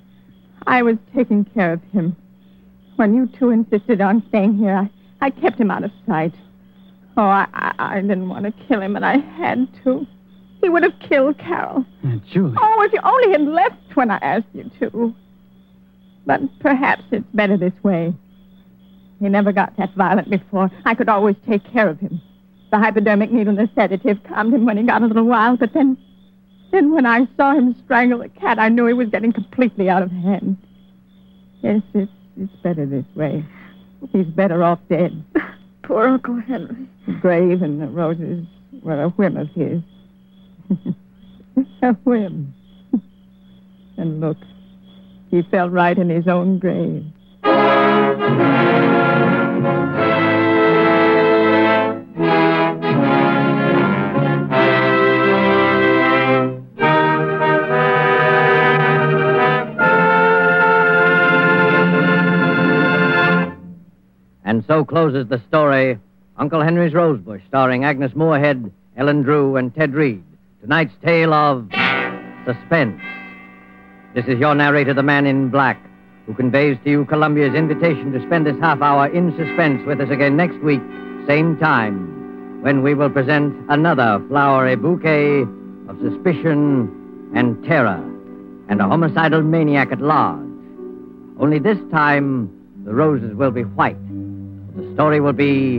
I 0.66 0.82
was 0.82 0.96
taking 1.14 1.44
care 1.44 1.72
of 1.72 1.82
him. 1.92 2.16
When 2.96 3.14
you 3.14 3.28
two 3.38 3.50
insisted 3.50 4.00
on 4.00 4.22
staying 4.28 4.58
here, 4.58 4.76
I, 4.76 5.26
I 5.26 5.30
kept 5.30 5.58
him 5.58 5.70
out 5.70 5.84
of 5.84 5.90
sight. 6.06 6.34
Oh, 7.16 7.22
I, 7.22 7.46
I, 7.52 7.74
I 7.78 8.00
didn't 8.00 8.28
want 8.28 8.44
to 8.44 8.52
kill 8.66 8.80
him, 8.82 8.94
but 8.94 9.02
I 9.02 9.18
had 9.18 9.68
to. 9.84 10.06
He 10.62 10.68
would 10.68 10.82
have 10.82 10.92
killed 11.08 11.38
Carol. 11.38 11.84
Julie. 12.30 12.56
Oh, 12.60 12.82
if 12.82 12.92
you 12.92 13.00
only 13.02 13.30
had 13.32 13.42
left 13.42 13.94
when 13.94 14.10
I 14.10 14.18
asked 14.18 14.46
you 14.52 14.70
to. 14.80 15.14
But 16.26 16.40
perhaps 16.60 17.02
it's 17.10 17.24
better 17.32 17.56
this 17.56 17.72
way. 17.82 18.12
He 19.20 19.28
never 19.28 19.52
got 19.52 19.76
that 19.76 19.94
violent 19.94 20.28
before. 20.30 20.70
I 20.84 20.94
could 20.94 21.08
always 21.08 21.36
take 21.48 21.64
care 21.72 21.88
of 21.88 21.98
him. 22.00 22.20
The 22.70 22.78
hypodermic 22.78 23.32
needle 23.32 23.58
and 23.58 23.68
the 23.68 23.70
sedative 23.74 24.22
calmed 24.24 24.54
him 24.54 24.64
when 24.64 24.76
he 24.76 24.84
got 24.84 25.02
a 25.02 25.06
little 25.06 25.24
wild, 25.24 25.58
but 25.58 25.72
then 25.74 25.96
then 26.70 26.92
when 26.92 27.04
I 27.04 27.26
saw 27.36 27.52
him 27.52 27.74
strangle 27.84 28.20
the 28.20 28.28
cat, 28.28 28.58
I 28.60 28.68
knew 28.68 28.86
he 28.86 28.92
was 28.92 29.08
getting 29.08 29.32
completely 29.32 29.88
out 29.88 30.02
of 30.02 30.10
hand. 30.10 30.56
Yes, 31.62 31.82
it's 31.94 32.12
it's 32.36 32.52
better 32.62 32.86
this 32.86 33.04
way. 33.14 33.44
He's 34.12 34.26
better 34.26 34.62
off 34.62 34.78
dead. 34.88 35.24
Poor 35.82 36.06
Uncle 36.06 36.40
Henry. 36.40 36.88
The 37.06 37.12
grave 37.14 37.62
and 37.62 37.82
the 37.82 37.88
roses 37.88 38.46
were 38.82 39.02
a 39.02 39.08
whim 39.10 39.36
of 39.36 39.48
his. 39.48 39.82
a 41.82 41.92
whim. 42.04 42.54
and 43.96 44.20
look, 44.20 44.38
he 45.30 45.42
fell 45.50 45.68
right 45.68 45.98
in 45.98 46.08
his 46.08 46.28
own 46.28 46.58
grave. 46.60 47.04
And 64.50 64.64
so 64.66 64.84
closes 64.84 65.28
the 65.28 65.40
story 65.46 65.96
Uncle 66.36 66.60
Henry's 66.60 66.92
Rosebush, 66.92 67.40
starring 67.46 67.84
Agnes 67.84 68.16
Moorehead, 68.16 68.72
Ellen 68.96 69.22
Drew, 69.22 69.54
and 69.54 69.72
Ted 69.72 69.94
Reed. 69.94 70.24
Tonight's 70.60 70.92
tale 71.04 71.32
of 71.32 71.70
suspense. 72.44 73.00
This 74.12 74.24
is 74.26 74.40
your 74.40 74.56
narrator, 74.56 74.92
the 74.92 75.04
man 75.04 75.24
in 75.24 75.50
black, 75.50 75.80
who 76.26 76.34
conveys 76.34 76.76
to 76.82 76.90
you 76.90 77.04
Columbia's 77.04 77.54
invitation 77.54 78.10
to 78.10 78.26
spend 78.26 78.44
this 78.44 78.58
half 78.58 78.82
hour 78.82 79.06
in 79.06 79.30
suspense 79.36 79.86
with 79.86 80.00
us 80.00 80.10
again 80.10 80.36
next 80.36 80.58
week, 80.64 80.82
same 81.28 81.56
time, 81.58 82.60
when 82.60 82.82
we 82.82 82.92
will 82.92 83.08
present 83.08 83.54
another 83.68 84.20
flowery 84.26 84.74
bouquet 84.74 85.42
of 85.88 85.96
suspicion 86.02 87.30
and 87.36 87.64
terror 87.64 88.02
and 88.68 88.80
a 88.80 88.88
homicidal 88.88 89.42
maniac 89.42 89.92
at 89.92 90.00
large. 90.00 90.40
Only 91.38 91.60
this 91.60 91.78
time, 91.92 92.50
the 92.84 92.92
roses 92.92 93.36
will 93.36 93.52
be 93.52 93.62
white. 93.62 94.09
The 94.76 94.94
story 94.94 95.20
will 95.20 95.32
be 95.32 95.78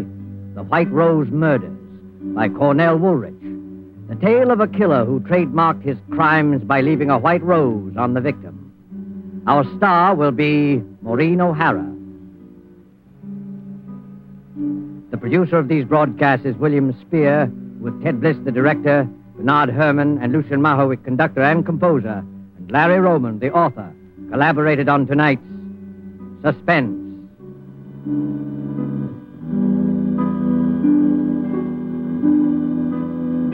The 0.54 0.64
White 0.64 0.92
Rose 0.92 1.30
Murders 1.30 1.78
by 2.36 2.50
Cornell 2.50 2.98
Woolrich. 3.00 3.40
The 4.10 4.16
tale 4.16 4.52
of 4.52 4.60
a 4.60 4.68
killer 4.68 5.06
who 5.06 5.22
trademarked 5.22 5.84
his 5.84 5.98
crimes 6.10 6.62
by 6.64 6.82
leaving 6.82 7.10
a 7.10 7.18
white 7.18 7.42
rose 7.42 7.96
on 7.96 8.14
the 8.14 8.20
victim. 8.20 9.44
Our 9.48 9.64
star 9.78 10.14
will 10.14 10.32
be 10.32 10.84
Maureen 11.02 11.40
O'Hara. 11.40 11.90
The 15.12 15.18
producer 15.18 15.58
of 15.58 15.70
these 15.70 15.86
broadcasts 15.86 16.46
is 16.46 16.56
William 16.58 16.94
Spier, 17.02 17.50
with 17.80 18.04
Ted 18.04 18.20
Bliss, 18.20 18.38
the 18.44 18.52
director, 18.52 19.08
Bernard 19.38 19.70
Herrmann, 19.70 20.18
and 20.22 20.34
Lucien 20.34 20.60
Moraweck, 20.60 21.04
conductor 21.06 21.42
and 21.42 21.66
composer, 21.66 22.24
and 22.58 22.72
Larry 22.72 23.00
Roman, 23.00 23.40
the 23.40 23.52
author, 23.52 23.92
collaborated 24.30 24.90
on 24.90 25.08
tonight's 25.08 25.42
Suspense. 26.44 26.98